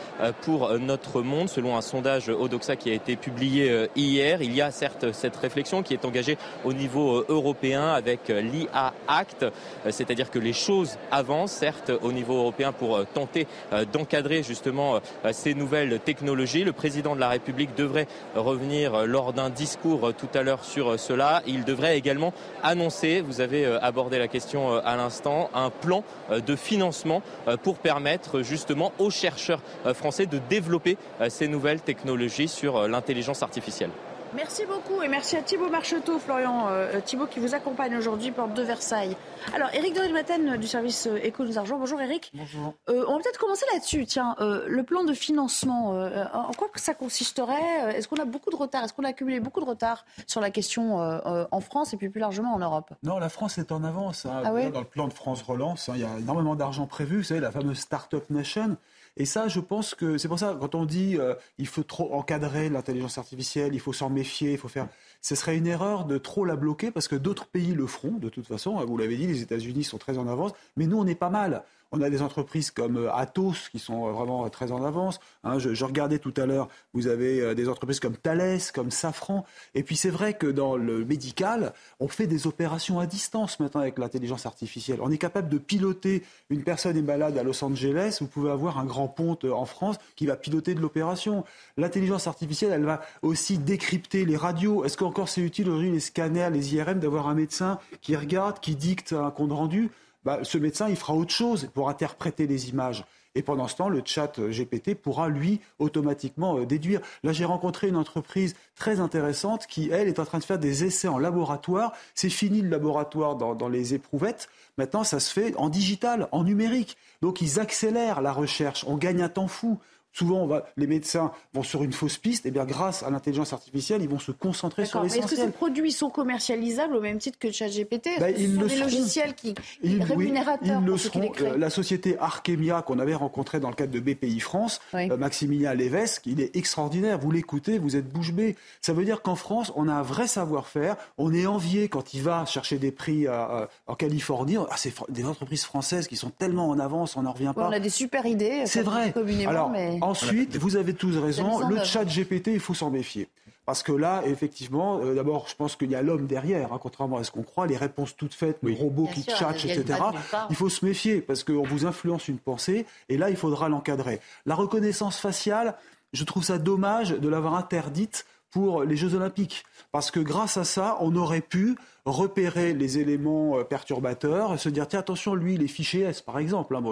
[0.43, 1.49] pour notre monde.
[1.49, 5.83] Selon un sondage Odoxa qui a été publié hier, il y a certes cette réflexion
[5.83, 9.51] qui est engagée au niveau euh, européen avec euh, l'IA Act, euh,
[9.91, 13.47] c'est-à-dire que les choses avancent, certes, au niveau européen pour tenter
[13.93, 15.01] d'encadrer justement
[15.33, 16.65] ces nouvelles technologies.
[16.65, 21.43] Le président de la République devrait revenir lors d'un discours tout à l'heure sur cela.
[21.47, 22.33] Il devrait également
[22.63, 27.23] annoncer, vous avez abordé la question à l'instant, un plan de financement
[27.63, 29.63] pour permettre justement aux chercheurs
[29.95, 30.97] français de développer
[31.29, 33.91] ces nouvelles technologies sur l'intelligence artificielle.
[34.35, 38.53] Merci beaucoup et merci à Thibaut Marcheteau, Florian euh, Thibaut qui vous accompagne aujourd'hui, porte
[38.53, 39.17] de Versailles.
[39.55, 41.79] Alors, Eric de Maten du service euh, Éco nous argent.
[41.79, 42.31] Bonjour Eric.
[42.35, 42.75] Bonjour.
[42.91, 44.05] Euh, on va peut-être commencer là-dessus.
[44.05, 45.91] Tiens, le plan de financement,
[46.33, 47.97] en quoi ça consisterait?
[47.97, 48.85] Est-ce qu'on a beaucoup de retard?
[48.85, 52.21] Est-ce qu'on a accumulé beaucoup de retard sur la question en France et puis plus
[52.21, 52.93] largement en Europe?
[53.03, 54.27] Non, la France est en avance.
[54.27, 54.43] Hein.
[54.45, 57.19] Ah dans le plan de France Relance, hein, il y a énormément d'argent prévu.
[57.19, 58.77] Vous savez, la fameuse Startup Nation.
[59.19, 62.15] Et ça, je pense que c'est pour ça, quand on dit euh, il faut trop
[62.15, 64.89] encadrer l'intelligence artificielle, il faut s'en méfier, il faut faire.
[65.21, 68.29] Ce serait une erreur de trop la bloquer parce que d'autres pays le feront, de
[68.29, 68.77] toute façon.
[68.87, 71.65] Vous l'avez dit, les États-Unis sont très en avance, mais nous, on est pas mal.
[71.93, 75.21] On a des entreprises comme euh, Atos qui sont vraiment très en avance.
[75.45, 75.59] Hein.
[75.59, 79.45] je, regardais tout à l'heure, vous avez des entreprises comme Thales, comme Safran.
[79.75, 83.81] Et puis c'est vrai que dans le médical, on fait des opérations à distance maintenant
[83.81, 84.99] avec l'intelligence artificielle.
[85.01, 88.79] On est capable de piloter une personne est malade à Los Angeles, vous pouvez avoir
[88.79, 91.45] un grand ponte en France qui va piloter de l'opération.
[91.77, 94.85] L'intelligence artificielle, elle va aussi décrypter les radios.
[94.85, 98.77] Est-ce qu'encore c'est utile aujourd'hui les scanners, les IRM d'avoir un médecin qui regarde, qui
[98.77, 99.91] dicte un compte rendu?
[100.25, 103.05] Bah, ce médecin, il fera autre chose pour interpréter les images.
[103.35, 107.01] Et pendant ce temps, le chat GPT pourra, lui, automatiquement euh, déduire.
[107.23, 110.85] Là, j'ai rencontré une entreprise très intéressante qui, elle, est en train de faire des
[110.85, 111.93] essais en laboratoire.
[112.15, 114.49] C'est fini le laboratoire dans, dans les éprouvettes.
[114.77, 116.97] Maintenant, ça se fait en digital, en numérique.
[117.23, 118.85] Donc, ils accélèrent la recherche.
[118.89, 119.79] On gagne un temps fou.
[120.13, 122.47] Souvent, les médecins vont sur une fausse piste.
[122.47, 125.25] Et eh bien, grâce à l'intelligence artificielle, ils vont se concentrer sur l'essentiel.
[125.25, 128.77] Est-ce que ces produits sont commercialialisables au même titre que ChatGPT ben, Ce sont des
[128.77, 131.33] logiciels qui ils, rémunérateurs le seront.
[131.41, 135.75] Euh, la société Arkemia qu'on avait rencontrée dans le cadre de BPI France, euh, Maximilien
[135.75, 137.19] Lévesque, il est extraordinaire.
[137.19, 138.57] Vous l'écoutez, vous êtes bouche bée.
[138.81, 140.97] Ça veut dire qu'en France, on a un vrai savoir-faire.
[141.19, 144.57] On est envié quand il va chercher des prix en Californie.
[144.71, 147.69] Ah, c'est des entreprises françaises qui sont tellement en avance, on n'en revient pas.
[147.69, 148.63] On a des super idées.
[148.67, 149.13] C'est vrai.
[149.47, 149.98] Alors, mais...
[150.01, 153.29] Ensuite, vous avez tous raison, le chat GPT, il faut s'en méfier.
[153.69, 157.19] Parce que là, effectivement, euh, d'abord, je pense qu'il y a l'homme derrière, hein, contrairement
[157.19, 160.01] à ce qu'on croit, les réponses toutes faites, le robot qui tchatche, etc.
[160.49, 164.21] Il faut se méfier parce qu'on vous influence une pensée et là, il faudra l'encadrer.
[164.47, 165.75] La reconnaissance faciale,
[166.15, 169.65] je trouve ça dommage de l'avoir interdite pour les Jeux Olympiques.
[169.93, 171.77] Parce que grâce à ça, on aurait pu
[172.09, 176.23] repérer les éléments euh, perturbateurs et se dire tiens attention lui il est fiché S
[176.23, 176.83] par exemple hein,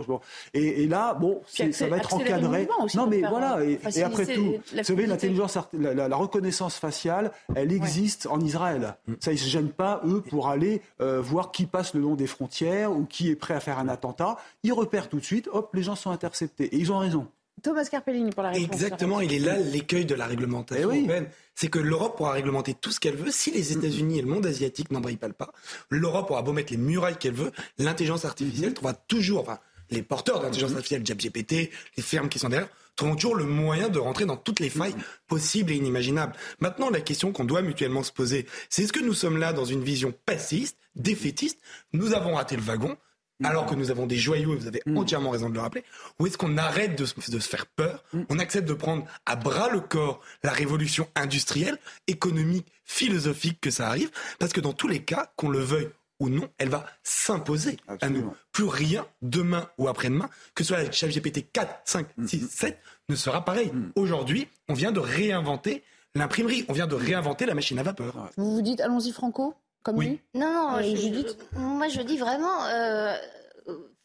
[0.55, 2.69] et, là bon ça va être encadré.
[2.95, 8.41] non mais voilà et, après tout vous savez l'intelligence la, reconnaissance faciale elle existe en
[8.41, 8.97] Israël.
[9.07, 9.15] Mm.
[9.21, 12.27] ça ils se gênent pas eux pour aller euh, voir qui passe le long des
[12.27, 14.37] frontières ou qui est prêt à faire un attentat.
[14.63, 16.65] Ils repèrent tout de suite hop les gens sont interceptés.
[16.75, 17.27] Et ils ont raison
[17.63, 18.67] Thomas Carpellini pour la réponse.
[18.67, 21.29] Exactement, il est là l'écueil de la réglementation eh européenne.
[21.55, 23.31] C'est que l'Europe pourra réglementer tout ce qu'elle veut.
[23.31, 25.53] Si les États-Unis et le monde asiatique n'embrayent pas le pas,
[25.89, 29.59] l'Europe aura beau mettre les murailles qu'elle veut, l'intelligence artificielle trouvera toujours, enfin,
[29.91, 33.99] les porteurs d'intelligence artificielle, GPT, les fermes qui sont derrière, trouveront toujours le moyen de
[33.99, 34.95] rentrer dans toutes les failles
[35.29, 36.35] possibles et inimaginables.
[36.61, 39.65] Maintenant, la question qu'on doit mutuellement se poser, c'est est-ce que nous sommes là dans
[39.65, 41.59] une vision passiste, défaitiste?
[41.93, 42.97] Nous avons raté le wagon
[43.45, 44.97] alors que nous avons des joyaux, et vous avez mm.
[44.97, 45.84] entièrement raison de le rappeler,
[46.18, 48.22] ou est-ce qu'on arrête de, se faire peur mm.
[48.28, 53.89] On accepte de prendre à bras le corps la révolution industrielle, économique, philosophique que ça
[53.89, 57.76] arrive Parce que dans tous les cas, qu'on le veuille ou non, elle va s'imposer
[58.01, 58.32] à nous.
[58.53, 62.78] Plus rien, demain ou après-demain, que ce soit avec ChatGPT 4, 5, 6, 7,
[63.11, 63.70] ne sera pareil.
[63.72, 63.93] Mm.
[63.97, 65.82] Aujourd'hui, on vient de réinventer
[66.14, 68.30] l'imprimerie, on vient de réinventer la machine à vapeur.
[68.37, 69.55] Vous vous dites, allons-y Franco?
[69.95, 70.20] Oui.
[70.34, 73.14] Non, non, je, moi je dis vraiment, euh,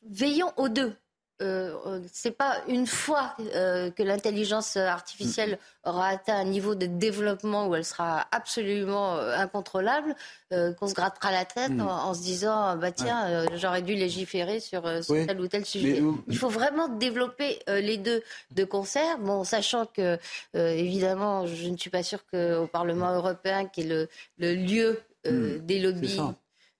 [0.03, 0.93] veillons aux deux.
[1.41, 7.67] Euh, c'est pas une fois euh, que l'intelligence artificielle aura atteint un niveau de développement
[7.67, 10.15] où elle sera absolument euh, incontrôlable
[10.51, 11.81] qu'on se grattera la tête mm.
[11.81, 16.03] en, se disant bah tiens j'aurais dû légiférer sur, tel ou tel sujet.
[16.27, 18.21] Il faut vraiment développer les deux
[18.51, 19.17] de concert.
[19.19, 20.19] Bon, sachant que
[20.53, 25.57] évidemment je ne suis pas sûre qu'au Parlement européen qui est le, le lieu euh,
[25.57, 25.65] hmm.
[25.65, 26.19] des lobbies.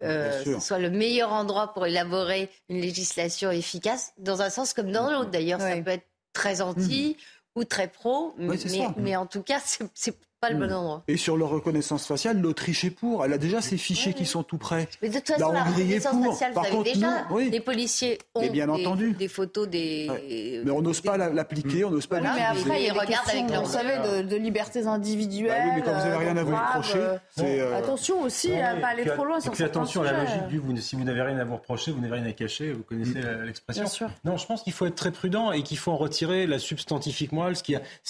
[0.03, 4.91] Euh, ce soit le meilleur endroit pour élaborer une législation efficace, dans un sens comme
[4.91, 5.29] dans l'autre.
[5.29, 7.59] D'ailleurs, ça peut être très anti hmm.
[7.59, 8.57] ou très pro, mais,
[8.97, 9.61] mais, en tout cas,
[9.93, 10.75] c'est pas le bon hmm.
[10.75, 11.03] endroit.
[11.07, 13.23] Et sur la reconnaissance faciale, l'Autriche est pour.
[13.23, 14.87] Elle a déjà ses fichiers qui sont tout prêts.
[15.03, 17.27] Mais de toute façon, la, reconnaissance faciale, Par vous avez déjà.
[17.51, 19.11] Les policiers ont bien des, entendu.
[19.11, 20.61] des photos des.
[20.65, 22.17] Mais on n'ose pas l'appliquer, on n'ose pas.
[22.17, 23.61] Oui, mais après, ils regardent avec leur.
[23.63, 25.51] Vous savez, de, libertés individuelles.
[25.51, 26.97] Bah oui, mais quand vous n'avez rien à vous reprocher.
[26.97, 30.23] Euh, euh, attention aussi à ne pas aller trop loin sur puis attention à la
[30.23, 32.71] logique du si vous n'avez rien à vous reprocher, vous n'avez rien à cacher.
[32.71, 33.83] Vous connaissez l'expression.
[33.83, 34.09] Bien sûr.
[34.25, 37.31] Non, je pense qu'il faut être très prudent et qu'il faut en retirer la substantifique
[37.31, 37.63] moelle, ce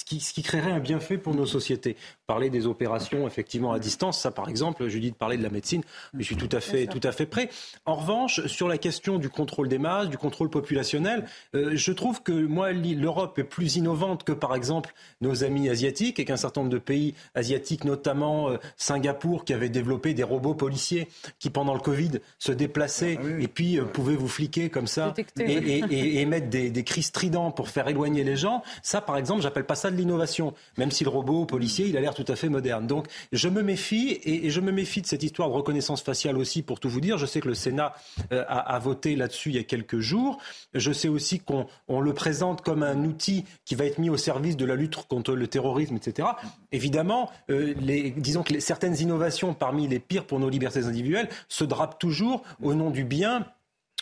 [0.05, 1.97] qui créerait un bienfait pour nos sociétés.
[2.31, 4.17] Parler des opérations effectivement à distance.
[4.17, 5.81] Ça, par exemple, Judith parlait de la médecine,
[6.13, 7.49] mais je suis tout à fait, tout à fait prêt.
[7.85, 11.25] En revanche, sur la question du contrôle des masses, du contrôle populationnel,
[11.55, 16.21] euh, je trouve que moi, l'Europe est plus innovante que, par exemple, nos amis asiatiques
[16.21, 20.55] et qu'un certain nombre de pays asiatiques, notamment euh, Singapour, qui avait développé des robots
[20.55, 24.87] policiers qui, pendant le Covid, se déplaçaient ah et puis euh, pouvaient vous fliquer comme
[24.87, 28.63] ça et, et, émettre des, des cris stridents pour faire éloigner les gens.
[28.83, 31.99] Ça, par exemple, j'appelle pas ça de l'innovation, même si le robot policier, il a
[31.99, 32.87] l'air tout à fait moderne.
[32.87, 36.61] Donc je me méfie et, je me méfie de cette histoire de reconnaissance faciale aussi,
[36.61, 37.17] pour tout vous dire.
[37.17, 37.93] Je sais que le Sénat
[38.31, 40.37] euh, a, voté là-dessus il y a quelques jours.
[40.73, 44.57] Je sais aussi qu'on le présente comme un outil qui va être mis au service
[44.57, 46.29] de la lutte contre le terrorisme, etc.
[46.71, 47.73] Évidemment, euh,
[48.17, 52.73] disons que certaines innovations parmi les pires pour nos libertés individuelles se drapent toujours au
[52.73, 53.45] nom du bien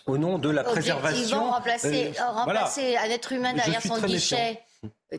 [0.06, 1.52] au nom de la préservation.
[1.52, 4.62] remplacer, remplacer un être humain derrière son guichet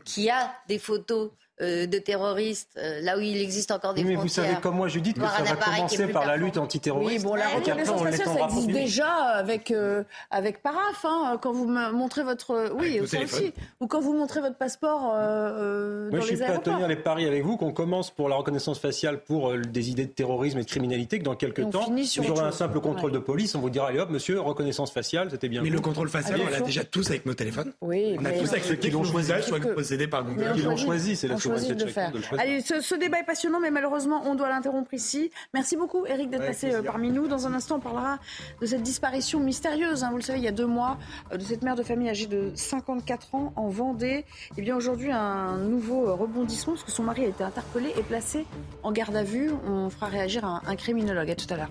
[0.05, 1.31] qui a des photos
[1.61, 4.75] euh, de terroristes, euh, là où il existe encore des oui, mais vous savez comme
[4.75, 7.19] moi, Judith, que ça va commencer par la lutte antiterroriste.
[7.19, 11.67] Oui, bon, la reconnaissance faciale, ça existe déjà avec, euh, avec Paraf, hein, quand vous
[11.67, 12.73] montrez votre...
[12.75, 13.53] Oui, aussi.
[13.79, 16.95] Ou quand vous montrez votre passeport euh, moi, dans je suis pas à tenir les
[16.95, 20.63] paris avec vous qu'on commence pour la reconnaissance faciale pour des idées de terrorisme et
[20.63, 23.69] de criminalité, que dans quelques temps, vous aurez un simple contrôle de police, on vous
[23.69, 25.61] dira, allez hop, monsieur, reconnaissance faciale, c'était bien.
[25.61, 27.73] Mais le contrôle facial, on l'a déjà tous avec nos téléphones.
[27.81, 30.53] Oui, on a tous avec ceux qui l'ont choisi, soit possédés par Google.
[30.55, 32.11] Qui l'ont choisi, c'est la souveraineté de faire.
[32.37, 35.31] Allez, ce, débat est passionnant, mais malheureusement, on doit l'interrompre ici.
[35.53, 37.27] Merci beaucoup, Eric, d'être passé euh, parmi nous.
[37.27, 38.19] Dans un instant, on parlera
[38.59, 40.03] de cette disparition mystérieuse.
[40.03, 40.09] Hein.
[40.11, 40.97] vous le savez, il y a deux mois,
[41.31, 44.07] euh, de cette mère de famille âgée de 54 ans en Vendée.
[44.07, 44.25] Et
[44.57, 48.03] eh bien aujourd'hui, un nouveau euh, rebondissement, parce que son mari a été interpellé et
[48.03, 48.45] placé
[48.83, 49.51] en garde à vue.
[49.67, 51.31] On fera réagir un, un criminologue.
[51.31, 51.69] À tout à l'heure.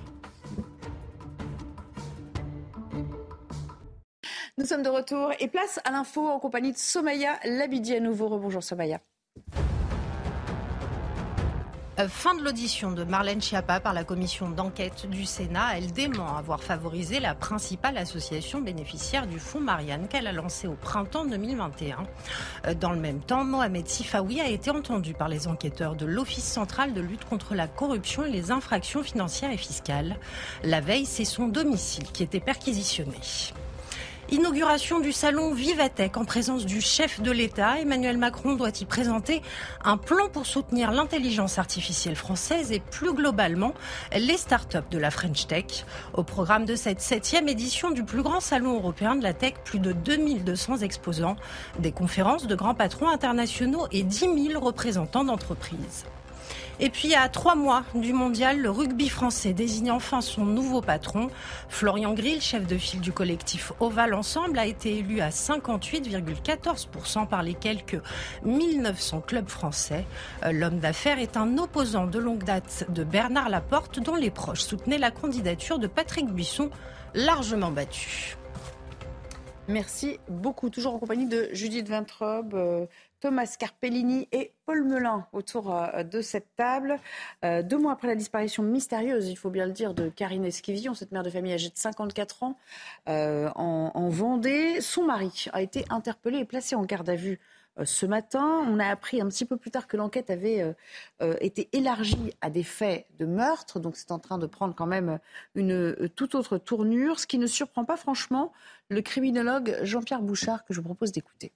[4.61, 8.29] Nous sommes de retour et place à l'info en compagnie de Somaya Labidi à nouveau.
[8.29, 9.01] Rebonjour Somaya.
[12.01, 15.77] Euh, fin de l'audition de Marlène Schiappa par la commission d'enquête du Sénat.
[15.77, 20.75] Elle dément avoir favorisé la principale association bénéficiaire du fonds Marianne qu'elle a lancé au
[20.75, 22.05] printemps 2021.
[22.67, 26.45] Euh, dans le même temps, Mohamed Sifawi a été entendu par les enquêteurs de l'Office
[26.45, 30.17] central de lutte contre la corruption et les infractions financières et fiscales.
[30.63, 33.19] La veille, c'est son domicile qui était perquisitionné.
[34.33, 37.81] Inauguration du salon Vivatech en présence du chef de l'État.
[37.81, 39.43] Emmanuel Macron doit y présenter
[39.85, 43.75] un plan pour soutenir l'intelligence artificielle française et plus globalement
[44.17, 45.85] les start-up de la French Tech.
[46.15, 49.81] Au programme de cette septième édition du plus grand salon européen de la tech, plus
[49.81, 51.35] de 2200 exposants,
[51.81, 56.05] des conférences de grands patrons internationaux et 10 000 représentants d'entreprises.
[56.83, 61.29] Et puis à trois mois du mondial, le rugby français désigne enfin son nouveau patron.
[61.69, 67.43] Florian Grill, chef de file du collectif Oval Ensemble, a été élu à 58,14% par
[67.43, 68.01] les quelques
[68.47, 70.07] 1900 clubs français.
[70.43, 74.63] Euh, l'homme d'affaires est un opposant de longue date de Bernard Laporte, dont les proches
[74.63, 76.71] soutenaient la candidature de Patrick Buisson,
[77.15, 78.39] largement battu.
[79.69, 80.71] Merci beaucoup.
[80.71, 82.87] Toujours en compagnie de Judith Vintrobe, euh,
[83.21, 86.99] Thomas Carpellini et Paul Melun autour euh, de cette table.
[87.45, 90.95] Euh, deux mois après la disparition mystérieuse, il faut bien le dire, de Karine Esquivillon,
[90.95, 92.57] cette mère de famille âgée de 54 ans
[93.09, 97.39] euh, en, Vendée, son mari a été interpellé et placé en garde à vue
[97.85, 98.65] ce matin.
[98.67, 100.75] On a appris un petit peu plus tard que l'enquête avait
[101.41, 105.21] été élargie à des faits de meurtre, donc c'est en train de prendre quand même
[105.55, 108.53] une toute autre tournure, ce qui ne surprend pas franchement
[108.89, 111.53] le criminologue Jean-Pierre Bouchard que je vous propose d'écouter.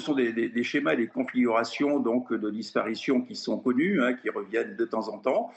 [0.00, 4.30] Ce sont des, schémas et des configurations donc, de disparition qui sont connus, hein, qui
[4.30, 5.50] reviennent de temps en temps.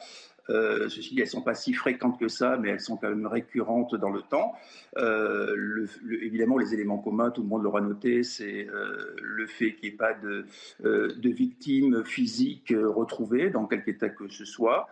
[0.50, 3.08] Euh, ceci dit, elles ne sont pas si fréquentes que ça, mais elles sont quand
[3.08, 4.54] même récurrentes dans le temps.
[4.98, 5.88] Euh,
[6.22, 9.96] évidemment, les éléments communs, tout le monde l'aura noté, c'est euh, le fait qu'il n'y
[9.96, 10.46] ait pas de,
[10.84, 14.90] de, victimes physiques retrouvées dans quelque état que ce soit.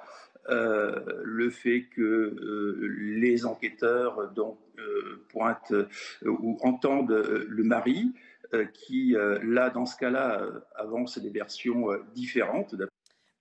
[0.47, 4.31] le fait que les enquêteurs
[5.27, 5.73] pointent
[6.25, 8.30] ou entendent le mari, euh,
[8.73, 12.75] qui, euh, là, dans ce cas-là, euh, avance des versions différentes.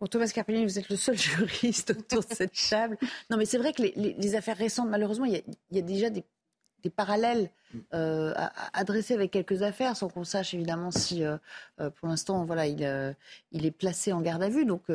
[0.00, 2.96] Bon, Thomas Carpellini, vous êtes le seul juriste autour de cette table.
[3.28, 6.24] Non, mais c'est vrai que les, affaires récentes, malheureusement, il y a déjà des
[6.82, 7.50] des parallèles
[7.94, 8.34] euh,
[8.72, 11.36] à, dresser avec quelques affaires, sans qu'on sache évidemment si, euh,
[11.80, 13.16] euh, pour l'instant, voilà, il,
[13.52, 14.86] il, est placé en garde à vue, donc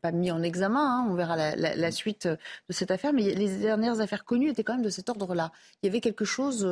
[0.00, 1.00] pas mis en examen.
[1.00, 3.12] Hein, on verra la, suite de cette affaire.
[3.12, 5.52] Mais les dernières affaires connues étaient quand même de cet ordre-là.
[5.82, 6.64] Il y avait quelque chose,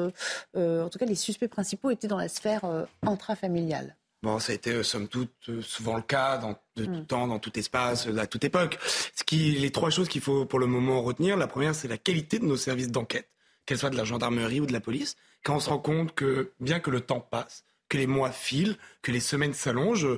[0.54, 2.62] en tout cas, les suspects principaux étaient dans la sphère
[3.02, 3.96] intrafamiliale.
[4.22, 7.06] Bon, ça a été somme toute souvent le cas dans de tout mm.
[7.06, 8.78] temps, dans tout espace, à toute époque.
[9.14, 11.98] Ce qui, les trois choses qu'il faut pour le moment retenir, la première, c'est la
[11.98, 13.28] qualité de nos services d'enquête
[13.68, 15.14] qu'elle soit de la gendarmerie ou de la police,
[15.44, 18.78] quand on se rend compte que bien que le temps passe, que les mois filent,
[19.02, 20.08] que les semaines s'allongent,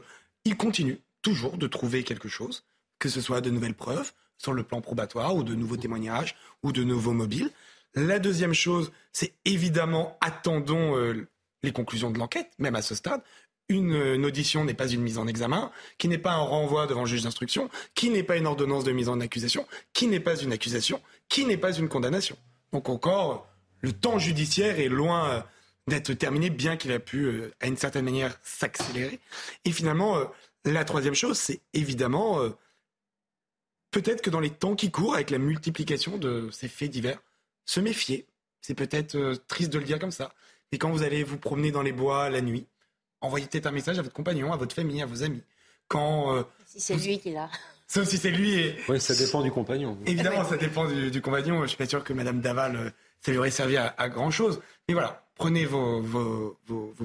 [0.45, 2.65] ils continuent toujours de trouver quelque chose,
[3.01, 6.71] que ce soit de nouvelles preuves sur le plan probatoire ou de nouveaux témoignages ou
[6.71, 7.51] de nouveaux mobiles.
[7.95, 11.27] La deuxième chose, c'est évidemment attendons euh,
[11.65, 13.21] les conclusions de l'enquête, même à ce stade.
[13.69, 17.01] Une, une audition n'est pas une mise en examen, qui n'est pas un renvoi devant
[17.01, 20.37] le juge d'instruction, qui n'est pas une ordonnance de mise en accusation, qui n'est pas
[20.37, 22.37] une accusation, qui n'est pas une condamnation.
[22.73, 23.49] Donc encore,
[23.81, 25.41] le temps judiciaire est loin euh,
[25.87, 29.21] d'être terminé, bien qu'il a pu, euh, à une certaine manière, s'accélérer.
[29.64, 30.25] Et finalement, euh,
[30.64, 32.39] la troisième chose, c'est évidemment
[33.91, 37.18] peut-être que dans les temps qui courent, avec la multiplication de ces faits divers,
[37.64, 38.27] se méfier.
[38.61, 39.16] C'est peut-être
[39.49, 40.35] triste de le dire comme ça.
[40.71, 42.66] Mais quand vous allez vous promener dans les bois la nuit,
[43.23, 45.43] envoyez peut-être un message à votre compagnon, à votre famille, à vos amis.
[45.89, 47.49] Quand si c'est lui qui l'a.
[47.91, 48.72] Sauf si c'est lui.
[48.88, 49.99] Oui, ça dépend du compagnon.
[50.07, 51.61] Évidemment, ça dépend du, compagnon.
[51.62, 54.61] Je suis pas sûr que Madame Daval euh, ça lui aurait servi à, grand chose.
[54.86, 56.57] Mais voilà, prenez vos, vos,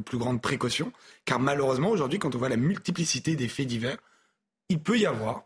[0.06, 0.92] plus grandes précautions,
[1.26, 3.98] car malheureusement, aujourd'hui, quand on voit la multiplicité des faits divers,
[4.70, 5.46] il peut y avoir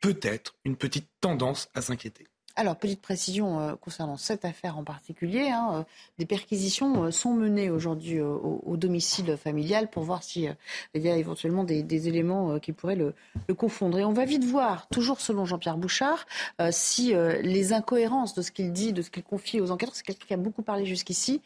[0.00, 2.26] peut-être une petite tendance à s'inquiéter.
[2.60, 5.82] Alors, petite précision euh, concernant cette affaire en particulier, hein, euh,
[6.18, 10.54] des perquisitions euh, sont menées aujourd'hui au, domicile familial pour voir s'il
[10.94, 13.14] y a éventuellement des, éléments qui pourraient le,
[13.54, 13.98] confondre.
[13.98, 16.26] Et on va vite voir, toujours selon Jean-Pierre Bouchard,
[16.70, 20.26] si les incohérences de ce qu'il dit, de ce qu'il confie aux enquêteurs, c'est quelqu'un
[20.26, 21.42] qui a beaucoup parlé jusqu'ici,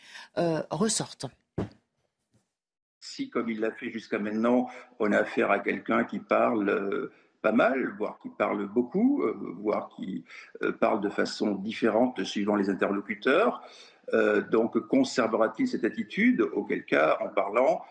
[0.71, 1.27] ressortent.
[3.01, 4.69] Si, comme il l'a fait jusqu'à maintenant,
[5.01, 7.11] on a affaire à quelqu'un qui parle
[7.45, 10.25] pas mal, voire qui parle beaucoup, euh, voire qui
[10.63, 13.63] euh, parle de façon différente suivant les interlocuteurs.
[14.15, 16.41] Euh, donc conservera-t-il cette attitude?
[16.41, 17.83] Auquel cas, en parlant,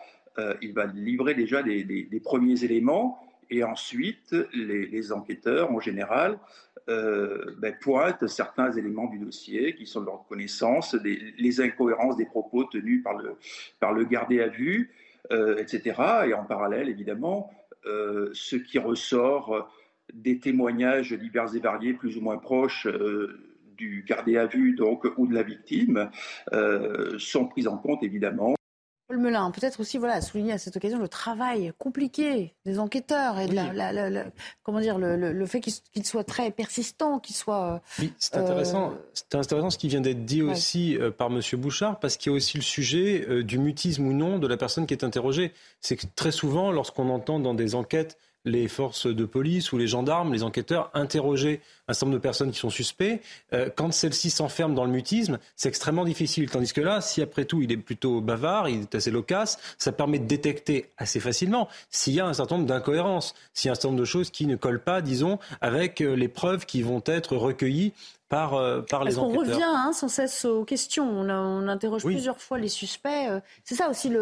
[0.60, 6.40] il va livrer déjà des, premiers éléments et ensuite les, enquêteurs en général
[6.88, 12.64] ben, pointent certains éléments du dossier qui sont de leur connaissance, les incohérences des propos
[12.64, 13.36] tenus par le,
[13.78, 14.90] par le gardé à vue,
[15.30, 15.94] etc.
[16.26, 17.48] Et en parallèle, évidemment,
[17.84, 19.68] ce qui ressort
[20.12, 23.40] des témoignages divers et variés, plus ou moins proches euh,
[23.76, 26.10] du gardé à vue donc, ou de la victime,
[26.52, 28.54] euh, sont pris en compte évidemment.
[29.06, 33.46] Paul Melun, peut-être aussi voilà, souligner à cette occasion le travail compliqué des enquêteurs et
[33.48, 34.24] la,
[34.62, 37.82] comment dire, le, fait qu'ils soient très persistants, qu'ils soient.
[37.98, 41.40] Oui, c'est intéressant, c'est intéressant ce qui vient d'être dit aussi par M.
[41.54, 44.86] Bouchard, parce qu'il y a aussi le sujet du mutisme ou non de la personne
[44.86, 45.52] qui est interrogée.
[45.80, 49.86] C'est que très souvent, lorsqu'on entend dans des enquêtes les forces de police ou les
[49.86, 53.20] gendarmes, les enquêteurs, interroger un certain nombre de personnes qui sont suspects.
[53.52, 56.50] Euh, quand celles-ci s'enferment dans le mutisme, c'est extrêmement difficile.
[56.50, 59.92] Tandis que là, si après tout il est plutôt bavard, il est assez loquace, ça
[59.92, 63.72] permet de détecter assez facilement s'il y a un certain nombre d'incohérences, s'il y a
[63.72, 66.82] un certain nombre de choses qui ne collent pas, disons, avec euh, les preuves qui
[66.82, 67.92] vont être recueillies
[68.34, 69.42] par, euh, par les enquêteurs.
[69.42, 71.08] On revient hein, sans cesse aux questions.
[71.08, 73.28] On, interroge plusieurs fois les suspects.
[73.64, 74.12] C'est ça aussi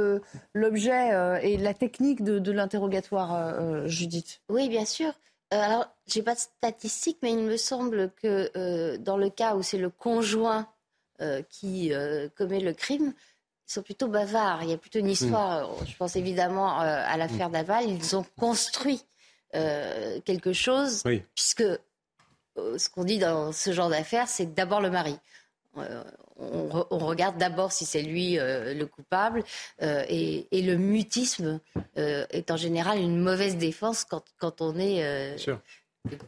[0.54, 4.40] l'objet et la technique de, de l'interrogatoire, Judith.
[4.48, 5.12] Oui, bien sûr.
[5.52, 9.54] Euh, alors, j'ai pas de statistiques, mais il me semble que euh, dans le cas
[9.54, 10.66] où c'est le conjoint
[11.20, 11.92] euh, qui
[12.36, 13.12] commet le crime,
[13.68, 14.62] ils sont plutôt bavards.
[14.62, 15.68] Il y a plutôt une histoire.
[15.68, 15.86] Hmm.
[15.86, 17.52] Je pense évidemment à l'affaire hmm.
[17.52, 17.90] Daval.
[17.90, 19.02] Ils ont construit
[19.52, 21.02] quelque chose,
[21.34, 21.64] puisque
[22.56, 25.18] ce qu'on dit dans ce genre d'affaires, c'est d'abord le mari
[26.38, 29.44] on, regarde d'abord si c'est lui euh, le coupable.
[29.82, 31.60] Euh, et, le mutisme
[31.98, 35.36] euh, est en général une mauvaise défense quand, on est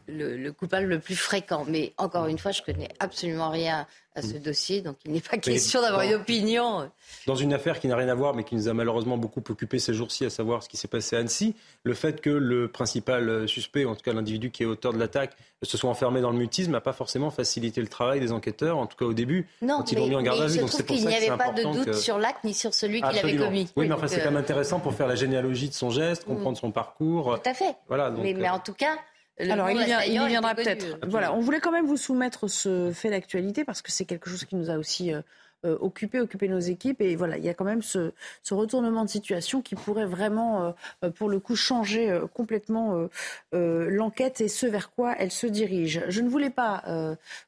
[0.07, 1.65] le, coupable le plus fréquent.
[1.67, 4.39] Mais encore une fois, je connais absolument rien à ce mm.
[4.39, 6.89] dossier, donc il n'est pas question d'avoir une opinion.
[7.27, 9.77] Dans une affaire qui n'a rien à voir, mais qui nous a malheureusement beaucoup occupé
[9.77, 11.53] ces jours-ci, à savoir ce qui s'est passé à Annecy,
[11.83, 15.35] le fait que le principal suspect, en tout cas l'individu qui est auteur de l'attaque,
[15.63, 18.85] se soit enfermé dans le mutisme n'a pas forcément facilité le travail des enquêteurs, en
[18.85, 20.59] tout cas au début, non, quand ils l'ont mis en garde à vue.
[20.59, 23.35] Donc c'est qu'il n'y avait pas de doute sur l'acte ni sur celui qui l'avait
[23.35, 23.67] commis.
[23.75, 26.57] Oui, mais enfin c'est quand même intéressant pour faire la généalogie de son geste, comprendre
[26.57, 26.61] mm.
[26.61, 27.37] son parcours.
[27.43, 27.75] Tout à fait.
[27.89, 28.97] Voilà, mais, mais en tout cas,
[29.37, 29.77] alors, il,
[30.13, 30.99] y viendra peut-être.
[31.07, 34.45] Voilà, on voulait quand même vous soumettre ce fait d'actualité parce que c'est quelque chose
[34.45, 35.21] qui nous a aussi euh,
[35.65, 37.01] euh, occupé, occupé nos équipes.
[37.01, 38.11] Et voilà, il y a quand même ce,
[38.49, 40.73] retournement de situation qui pourrait vraiment,
[41.03, 43.07] euh, pour le coup, changer complètement
[43.51, 46.03] l'enquête et ce vers quoi elle se dirige.
[46.07, 46.83] Je ne voulais pas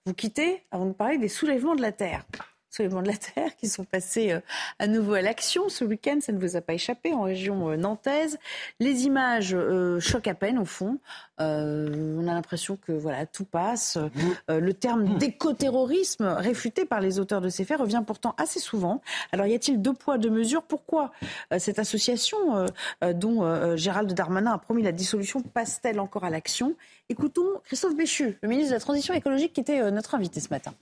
[0.05, 2.25] vous quitter avant de parler des soulèvements de la Terre
[2.77, 4.39] soulèvements de la Terre qui sont passés euh,
[4.79, 6.19] à nouveau à l'action ce week-end.
[6.21, 8.37] Ça ne vous a pas échappé en région euh, nantaise.
[8.79, 10.99] Les images euh, choquent à peine au fond.
[11.39, 13.97] on a l'impression que voilà tout passe.
[14.47, 19.01] le terme d'écoterrorisme réfuté par les auteurs de ces faits revient pourtant assez souvent.
[19.31, 20.63] Alors y a-t-il deux poids deux mesures?
[20.63, 21.11] Pourquoi
[21.57, 22.67] cette association
[23.13, 26.75] dont Gérald Darmanin a promis la dissolution passe-t-elle encore à l'action?
[27.09, 30.73] Écoutons Christophe Béchu, le ministre de la Transition écologique, qui était notre invité ce matin.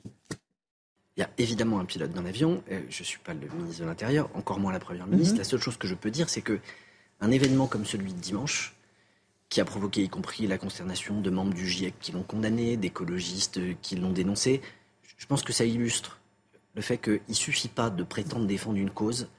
[1.17, 2.61] Il y a évidemment un pilote dans l'avion.
[2.71, 5.33] Euh, je ne suis pas le ministre de l'Intérieur, encore moins la Première ministre.
[5.35, 5.39] Mhm.
[5.39, 6.59] La seule chose que je peux dire, c'est que
[7.21, 8.75] un événement comme celui de dimanche,
[9.49, 13.59] qui a provoqué y compris la consternation de membres du GIEC qui l'ont condamné, d'écologistes
[13.81, 14.61] qui l'ont dénoncé,
[15.17, 16.19] je pense que ça illustre
[16.75, 19.29] le fait qu'il ne suffit pas de prétendre défendre une cause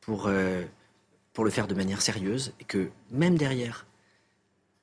[0.00, 0.64] pour, euh,
[1.32, 3.86] pour le faire de manière sérieuse, et que même derrière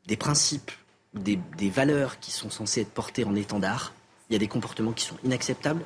[0.08, 0.72] des principes,
[1.14, 3.94] des, des valeurs qui sont censées être portées en étendard,
[4.30, 5.84] il y a des comportements qui sont inacceptables,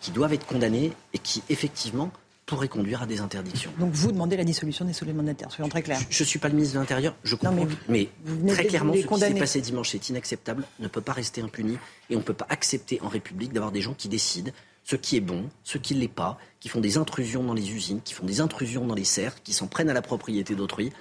[0.00, 2.10] qui doivent être condamnés et qui, effectivement,
[2.46, 3.72] pourraient conduire à des interdictions.
[3.78, 6.00] Donc vous demandez la dissolution des soulèvements de soyons très clairs.
[6.10, 7.66] Je ne suis pas le ministre de l'Intérieur, je comprends.
[7.88, 8.08] mais,
[8.48, 11.78] très clairement, ce qui s'est passé dimanche est inacceptable, ne peut pas rester impuni,
[12.10, 14.50] et on ne peut pas accepter en République d'avoir des gens qui décident
[14.84, 17.70] ce qui est bon, ce qui ne l'est pas, qui font des intrusions dans les
[17.72, 20.92] usines, qui font des intrusions dans les serres, qui s'en prennent à la propriété d'autrui.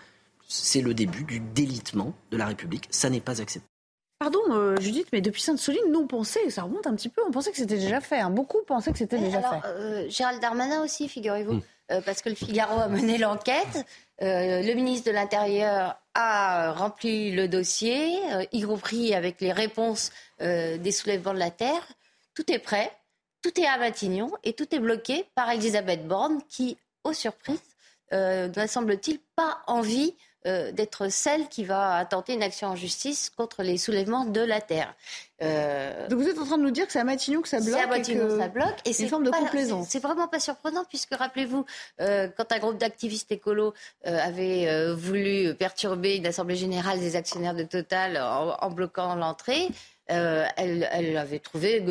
[0.48, 2.88] C'est le début du délitement de la République.
[2.92, 3.71] Ça n'est pas acceptable.
[4.22, 7.32] Pardon, euh, Judith, mais depuis Sainte-Soline, nous, on pensait, ça remonte un petit peu, on
[7.32, 8.20] pensait que c'était déjà fait.
[8.20, 8.30] Hein.
[8.30, 9.68] Beaucoup pensaient que c'était déjà fait.
[9.68, 11.64] Euh, Gérald Darmanin aussi, figurez-vous, hmm.
[11.92, 13.84] euh, parce que le Figaro a mené l'enquête.
[14.20, 18.20] le ministre de l'Intérieur a rempli le dossier,
[18.52, 21.82] y compris avec les réponses des soulèvements de la Terre.
[22.36, 22.92] Tout est prêt,
[23.42, 27.58] tout est à Matignon et tout est bloqué par Elisabeth Borne qui, aux surprises,
[28.12, 30.14] n'a semble-t-il pas envie
[30.48, 34.60] euh, d'être celle qui va tenter une action en justice contre les soulèvements de la
[34.60, 34.94] terre.
[35.42, 37.60] Euh, Donc vous êtes en train de nous dire que c'est à Matignon que ça
[37.60, 38.80] bloque C'est à Matignon que ça bloque.
[38.86, 39.88] Et c'est une forme de complaisance.
[39.90, 41.66] C'est vraiment pas surprenant puisque rappelez-vous,
[42.00, 43.74] euh, quand un groupe d'activistes écolos
[44.04, 49.70] avait voulu perturber une assemblée générale des actionnaires de Total en bloquant l'entrée,
[50.12, 51.84] euh, elle, avait trouvé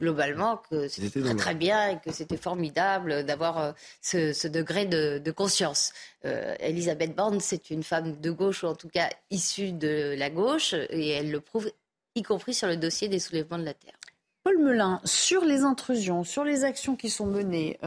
[0.00, 5.30] globalement que c'était très, très, bien et que c'était formidable d'avoir euh, ce, degré de,
[5.30, 5.92] conscience.
[6.24, 10.30] Euh, Elisabeth Borne, c'est une femme de gauche, ou en tout cas issue de la
[10.30, 11.70] gauche, et elle le prouve,
[12.14, 13.94] y compris sur le dossier des soulèvements de la Terre.
[14.42, 17.78] Paul Melun, sur les intrusions, sur les actions qui sont menées,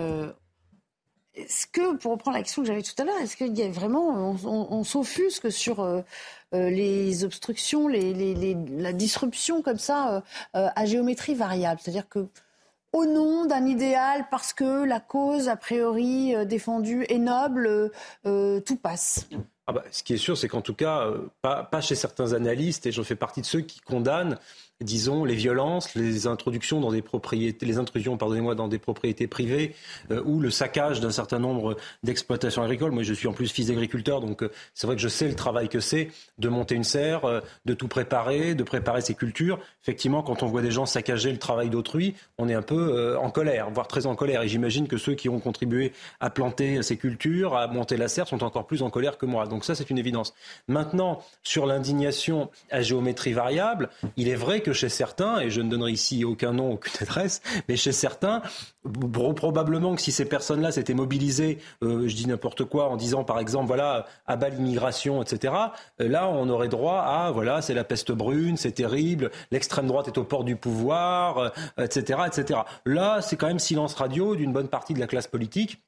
[1.35, 4.35] est-ce que, pour reprendre l'action que j'avais tout à l'heure, est-ce qu'il y a vraiment,
[4.43, 6.03] on, s'offusque sur
[6.53, 10.23] euh, euh, les obstructions, la disruption comme ça
[10.55, 12.27] euh, à géométrie variable C'est-à-dire que,
[12.93, 17.91] au nom d'un idéal, parce que la cause a priori défendue est noble,
[18.23, 19.27] tout passe.
[19.67, 22.85] Ah bah, ce qui est sûr, c'est qu'en tout cas, pas, pas, chez certains analystes,
[22.85, 24.39] et j'en fais partie de ceux qui condamnent
[24.81, 29.73] disons, les violences, les introductions dans des propriétés, les intrusions, pardonnez-moi, dans des propriétés privées,
[30.11, 32.91] euh, ou le saccage d'un certain nombre d'exploitations agricoles.
[32.91, 35.35] Moi, je suis en plus fils d'agriculteur, donc euh, c'est vrai que je sais le
[35.35, 39.59] travail que c'est de monter une serre, euh, de tout préparer, de préparer ses cultures.
[39.81, 43.31] Effectivement, quand on voit des gens saccager le travail d'autrui, on est un peu en
[43.31, 44.41] colère, voire très en colère.
[44.43, 48.27] Et j'imagine que ceux qui ont contribué à planter ces cultures, à monter la serre,
[48.27, 49.47] sont encore plus en colère que moi.
[49.47, 50.33] Donc ça, c'est une évidence.
[50.67, 55.61] Maintenant, sur l'indignation à géométrie variable, il est vrai que que chez certains, et je
[55.61, 58.41] ne donnerai ici aucun nom, aucune adresse, mais chez certains,
[59.33, 63.39] probablement que si ces personnes-là s'étaient mobilisées, euh, je dis n'importe quoi, en disant par
[63.39, 65.53] exemple, voilà, à bas l'immigration, etc.,
[66.01, 70.07] euh, là, on aurait droit à, voilà, c'est la peste brune, c'est terrible, l'extrême droite
[70.07, 72.59] est au port du pouvoir, etc., euh, etc.
[72.85, 75.81] Là, c'est quand même silence radio d'une bonne partie de la classe politique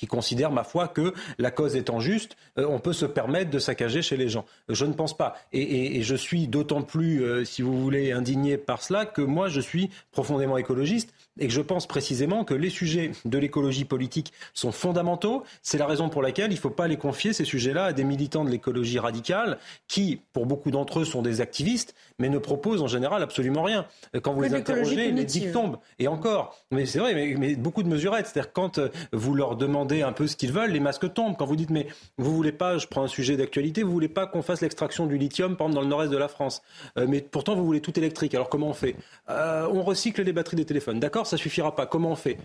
[0.00, 3.58] qui considère, ma foi, que la cause étant juste, euh, on peut se permettre de
[3.58, 4.46] saccager chez les gens.
[4.70, 5.36] Je ne pense pas.
[5.52, 9.60] Et, je suis d'autant plus, euh, si vous voulez, indigné par cela que moi, je
[9.60, 14.72] suis profondément écologiste et que je pense précisément que les sujets de l'écologie politique sont
[14.72, 15.44] fondamentaux.
[15.62, 18.04] C'est la raison pour laquelle il ne faut pas les confier, ces sujets-là, à des
[18.04, 19.58] militants de l'écologie radicale
[19.88, 23.86] qui, pour beaucoup d'entre eux, sont des activistes, mais ne proposent en général absolument rien.
[24.22, 25.78] Quand vous les interrogez, les dictes tombent.
[25.98, 28.26] Et encore, mais c'est vrai, mais, mais, beaucoup de mesurettes.
[28.26, 31.36] C'est-à-dire quand euh, vous leur demandez un peu ce qu'ils veulent, les masques tombent.
[31.36, 31.86] Quand vous dites, mais
[32.18, 35.18] vous voulez pas, je prends un sujet d'actualité, vous voulez pas qu'on fasse l'extraction du
[35.18, 36.62] lithium, par exemple, dans le nord-est de la France.
[36.98, 38.34] Euh, mais pourtant, vous voulez tout électrique.
[38.34, 38.96] Alors comment on fait?
[39.28, 41.00] Euh, On recycle les batteries des téléphones.
[41.00, 41.86] D'accord, ça suffira pas.
[41.86, 42.38] Comment on fait?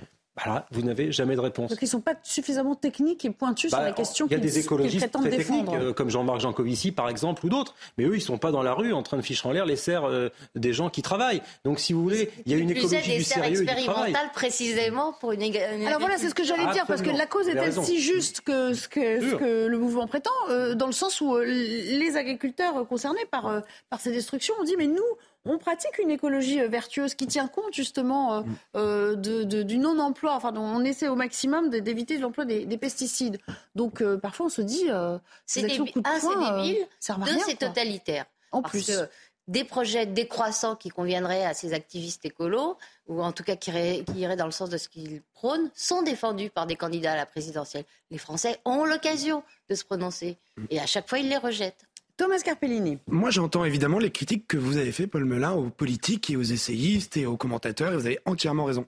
[0.43, 1.69] Voilà, vous n'avez jamais de réponse.
[1.69, 4.35] Donc ils ne sont pas suffisamment techniques et pointus sur bah, la question Il y
[4.35, 8.15] a des écologistes très techniques, euh, comme Jean-Marc Jancovici par exemple, ou d'autres, mais eux,
[8.15, 10.03] ils ne sont pas dans la rue en train de ficher en l'air les serres
[10.03, 11.41] euh, des gens qui travaillent.
[11.63, 14.13] Donc si vous voulez, il y a une écologie du sérieux et du travail.
[14.33, 15.41] précisément pour une,
[15.87, 18.73] Alors voilà, c'est ce que j'allais dire, parce que la cause est-elle si juste que
[18.73, 24.01] ce que, le mouvement prétend, euh, dans le sens où les agriculteurs concernés par, par
[24.01, 25.01] ces destructions ont dit, mais nous,
[25.45, 28.55] on pratique une écologie euh, vertueuse qui tient compte justement euh, mm.
[28.75, 30.33] euh, de, du non-emploi.
[30.35, 33.39] Enfin, on essaie au maximum d'éviter l'emploi des, pesticides.
[33.75, 34.87] Donc parfois on se dit,
[35.45, 35.85] c'est des, un,
[36.19, 36.87] c'est débile,
[37.25, 38.25] deux, c'est totalitaire.
[38.51, 38.87] En plus.
[38.87, 39.09] Que
[39.47, 42.77] des projets décroissants qui conviendraient à ces activistes écolos,
[43.07, 46.49] ou en tout cas qui iraient, dans le sens de ce qu'ils prônent, sont défendus
[46.49, 47.85] par des candidats à la présidentielle.
[48.09, 50.65] Les Français ont l'occasion de se prononcer, mm.
[50.71, 51.85] et à chaque fois ils les rejettent.
[52.17, 52.97] Thomas Carpellini.
[53.07, 56.43] Moi, j'entends évidemment les critiques que vous avez fait, Paul Melun, aux politiques et aux
[56.43, 58.85] essayistes et aux commentateurs, et vous avez entièrement raison.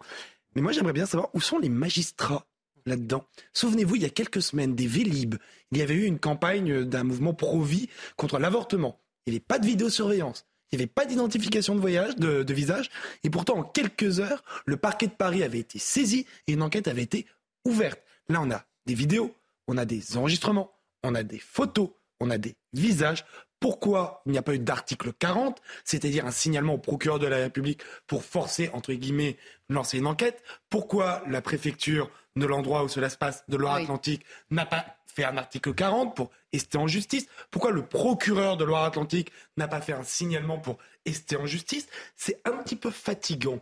[0.55, 2.45] Mais moi, j'aimerais bien savoir où sont les magistrats
[2.85, 3.25] là-dedans.
[3.53, 5.35] Souvenez-vous, il y a quelques semaines, des Vélib,
[5.71, 9.01] il y avait eu une campagne d'un mouvement pro-vie contre l'avortement.
[9.25, 10.45] Il n'y avait pas de vidéosurveillance.
[10.71, 12.89] Il n'y avait pas d'identification de voyage, de, de, visage.
[13.23, 16.87] Et pourtant, en quelques heures, le parquet de Paris avait été saisi et une enquête
[16.87, 17.25] avait été
[17.65, 18.01] ouverte.
[18.29, 19.33] Là, on a des vidéos,
[19.67, 20.71] on a des enregistrements,
[21.03, 21.89] on a des photos,
[22.19, 23.25] on a des visages.
[23.59, 27.37] Pourquoi il n'y a pas eu d'article 40, c'est-à-dire un signalement au procureur de la
[27.37, 29.37] République pour forcer, entre guillemets,
[29.69, 30.43] lancer une enquête?
[30.69, 35.37] Pourquoi la préfecture de l'endroit où cela se passe, de Loire-Atlantique, n'a pas fait un
[35.37, 37.25] article 40 pour ester en justice?
[37.49, 41.87] Pourquoi le procureur de Loire-Atlantique n'a pas fait un signalement pour ester en justice?
[42.15, 43.59] C'est un petit peu fatigant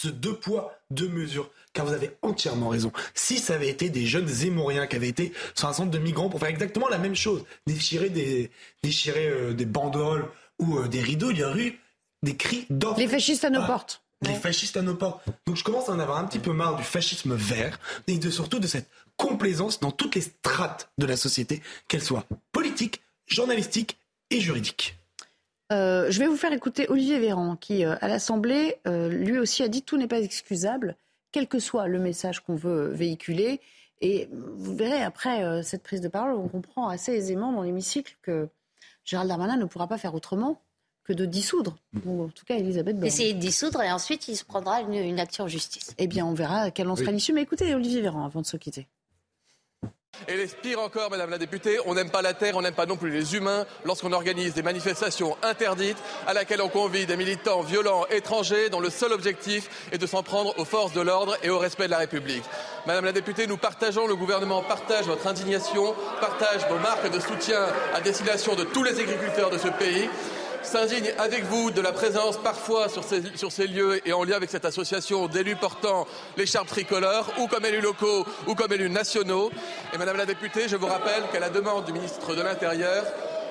[0.00, 1.50] ce deux poids, deux mesures.
[1.72, 2.92] Car vous avez entièrement raison.
[3.14, 6.28] Si ça avait été des jeunes zémoriens qui avaient été sur un centre de migrants
[6.28, 8.50] pour faire exactement la même chose, déchirer des,
[8.82, 10.28] déchirer, euh, des banderoles
[10.60, 11.80] ou des rideaux, il y aurait eu
[12.22, 12.98] des cris d'ordre.
[12.98, 14.02] Les fascistes à nos portes.
[14.22, 15.24] Les fascistes à nos portes.
[15.46, 18.30] Donc je commence à en avoir un petit peu marre du fascisme vert et de,
[18.30, 23.98] surtout de cette complaisance dans toutes les strates de la société, qu'elles soient politiques, journalistiques
[24.30, 24.97] et juridiques.
[25.72, 29.62] Euh, je vais vous faire écouter Olivier Véran, qui, euh, à l'Assemblée, euh, lui aussi
[29.62, 30.96] a dit tout n'est pas excusable,
[31.30, 33.60] quel que soit le message qu'on veut véhiculer.
[34.00, 38.48] Et vous verrez, après cette prise de parole, on comprend assez aisément dans l'hémicycle que
[39.04, 40.62] Gérald Darmanin ne pourra pas faire autrement
[41.02, 43.06] que de dissoudre, ou en tout cas Elisabeth Borne.
[43.06, 45.94] Essayer de dissoudre et ensuite il se prendra une, action en justice.
[45.98, 47.32] Eh bien, on verra quelle en sera l'issue.
[47.32, 48.86] Mais écoutez Olivier Véran avant de se quitter.
[50.26, 52.96] Et les encore, Madame la députée, on n'aime pas la terre, on n'aime pas non
[52.96, 55.96] plus les humains lorsqu'on organise des manifestations interdites
[56.26, 60.22] à laquelle on convie des militants violents étrangers dont le seul objectif est de s'en
[60.22, 62.44] prendre aux forces de l'ordre et au respect de la République.
[62.86, 67.66] Madame la députée, nous partageons, le gouvernement partage votre indignation, partage vos marques de soutien
[67.94, 70.08] à destination de tous les agriculteurs de ce pays
[70.68, 74.66] s'indigne avec vous de la présence parfois sur ces, lieux et en lien avec cette
[74.66, 76.06] association d'élus portant
[76.36, 79.50] l'écharpe tricolore, ou comme élus locaux, ou comme élus nationaux.
[79.94, 83.04] Et Madame la députée, je vous rappelle qu'à la demande du ministre de l'Intérieur,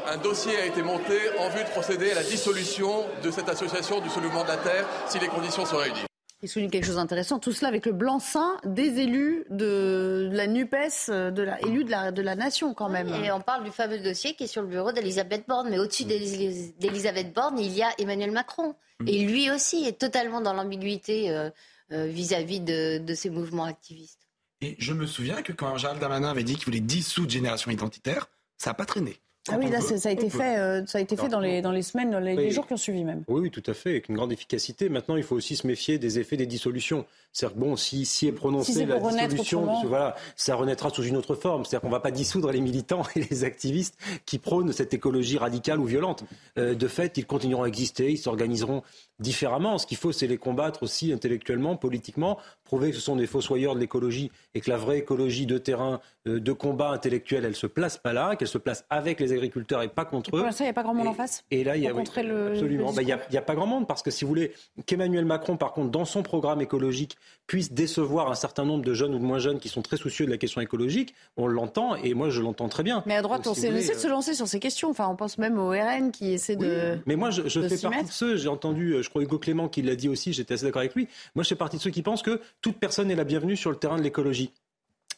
[0.07, 3.99] un dossier a été monté en vue de procéder à la dissolution de cette association
[3.99, 6.06] du soulèvement de la terre si les conditions sont réunies.
[6.43, 7.39] Il souligne quelque chose d'intéressant.
[7.39, 12.11] Tout cela avec le blanc-seing des élus de la NUPES, de la, élus de la,
[12.11, 13.11] de la nation quand même.
[13.23, 15.69] et on parle du fameux dossier qui est sur le bureau d'Elisabeth Borne.
[15.69, 18.75] Mais au-dessus d'Elisabeth Borne, il y a Emmanuel Macron.
[18.99, 19.07] Mm.
[19.07, 21.49] Et lui aussi est totalement dans l'ambiguïté euh,
[21.91, 24.27] euh, vis-à-vis de, de ces mouvements activistes.
[24.61, 28.27] Et je me souviens que quand Gérald Darmanin avait dit qu'il voulait dissoudre Génération Identitaire,
[28.57, 29.19] ça n'a pas traîné.
[29.49, 31.71] Ah oui, là, ça a été fait, euh, ça a été fait dans les, dans
[31.71, 33.23] les semaines, dans les, jours qui ont suivi même.
[33.27, 34.89] Oui, oui, tout à fait, avec une grande efficacité.
[34.89, 37.05] Maintenant, il faut aussi se méfier des effets des dissolutions.
[37.31, 41.65] C'est-à-dire bon, si, si est prononcée la dissolution, voilà, ça renaîtra sous une autre forme.
[41.65, 45.37] C'est-à-dire qu'on ne va pas dissoudre les militants et les activistes qui prônent cette écologie
[45.37, 46.23] radicale ou violente.
[46.57, 48.83] Euh, de fait, ils continueront à exister, ils s'organiseront
[49.19, 49.77] différemment.
[49.77, 53.75] Ce qu'il faut, c'est les combattre aussi intellectuellement, politiquement, prouver que ce sont des fossoyeurs
[53.75, 57.67] de l'écologie et que la vraie écologie de terrain, euh, de combat intellectuel, elle se
[57.67, 60.39] place pas là, qu'elle se place avec les agriculteurs et pas contre eux.
[60.39, 61.43] Pour l'instant, il n'y a pas grand monde en face.
[61.51, 62.93] Et là, il y a absolument.
[62.93, 64.51] Bah, il n'y a, pas grand monde parce que si vous voulez
[64.85, 69.15] qu'Emmanuel Macron, par contre, dans son programme écologique, puisse décevoir un certain nombre de jeunes
[69.15, 72.13] ou de moins jeunes qui sont très soucieux de la question écologique, on l'entend et
[72.13, 73.03] moi je l'entends très bien.
[73.05, 74.89] Mais à droite, on essaie de se lancer sur ces questions.
[74.89, 76.97] Enfin, on pense même au RN qui essaie de.
[77.05, 78.35] Mais moi, je, fais partie de ceux.
[78.35, 80.33] J'ai entendu, euh, je crois Hugo Clément qui l'a dit aussi.
[80.33, 81.07] J'étais assez d'accord avec lui.
[81.33, 83.71] Moi, je fais partie de ceux qui pensent que toute personne est la bienvenue sur
[83.71, 84.51] le terrain de l'écologie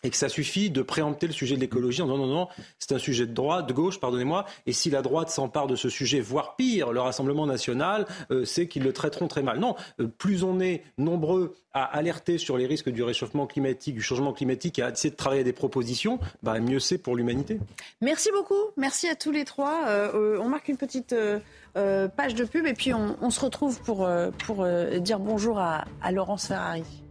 [0.04, 2.48] et que ça suffit de préempter le sujet de l'écologie en disant non, non, non,
[2.78, 5.90] c'est un sujet de droite, de gauche, pardonnez-moi, et si la droite s'empare de ce
[5.90, 9.60] sujet, voire pire, le Rassemblement national, euh, c'est qu'ils le traiteront très mal.
[9.60, 14.02] Non, euh, plus on est nombreux à alerter sur les risques du réchauffement climatique, du
[14.02, 17.60] changement climatique, et à essayer de travailler des propositions, bah, mieux c'est pour l'humanité.
[18.02, 19.86] Merci beaucoup, merci à tous les trois.
[19.88, 21.14] Euh, on marque une petite
[21.74, 24.10] page de pub et puis on, se retrouve pour,
[24.46, 24.68] pour
[25.00, 27.04] dire bonjour à, à Laurence Ferrari.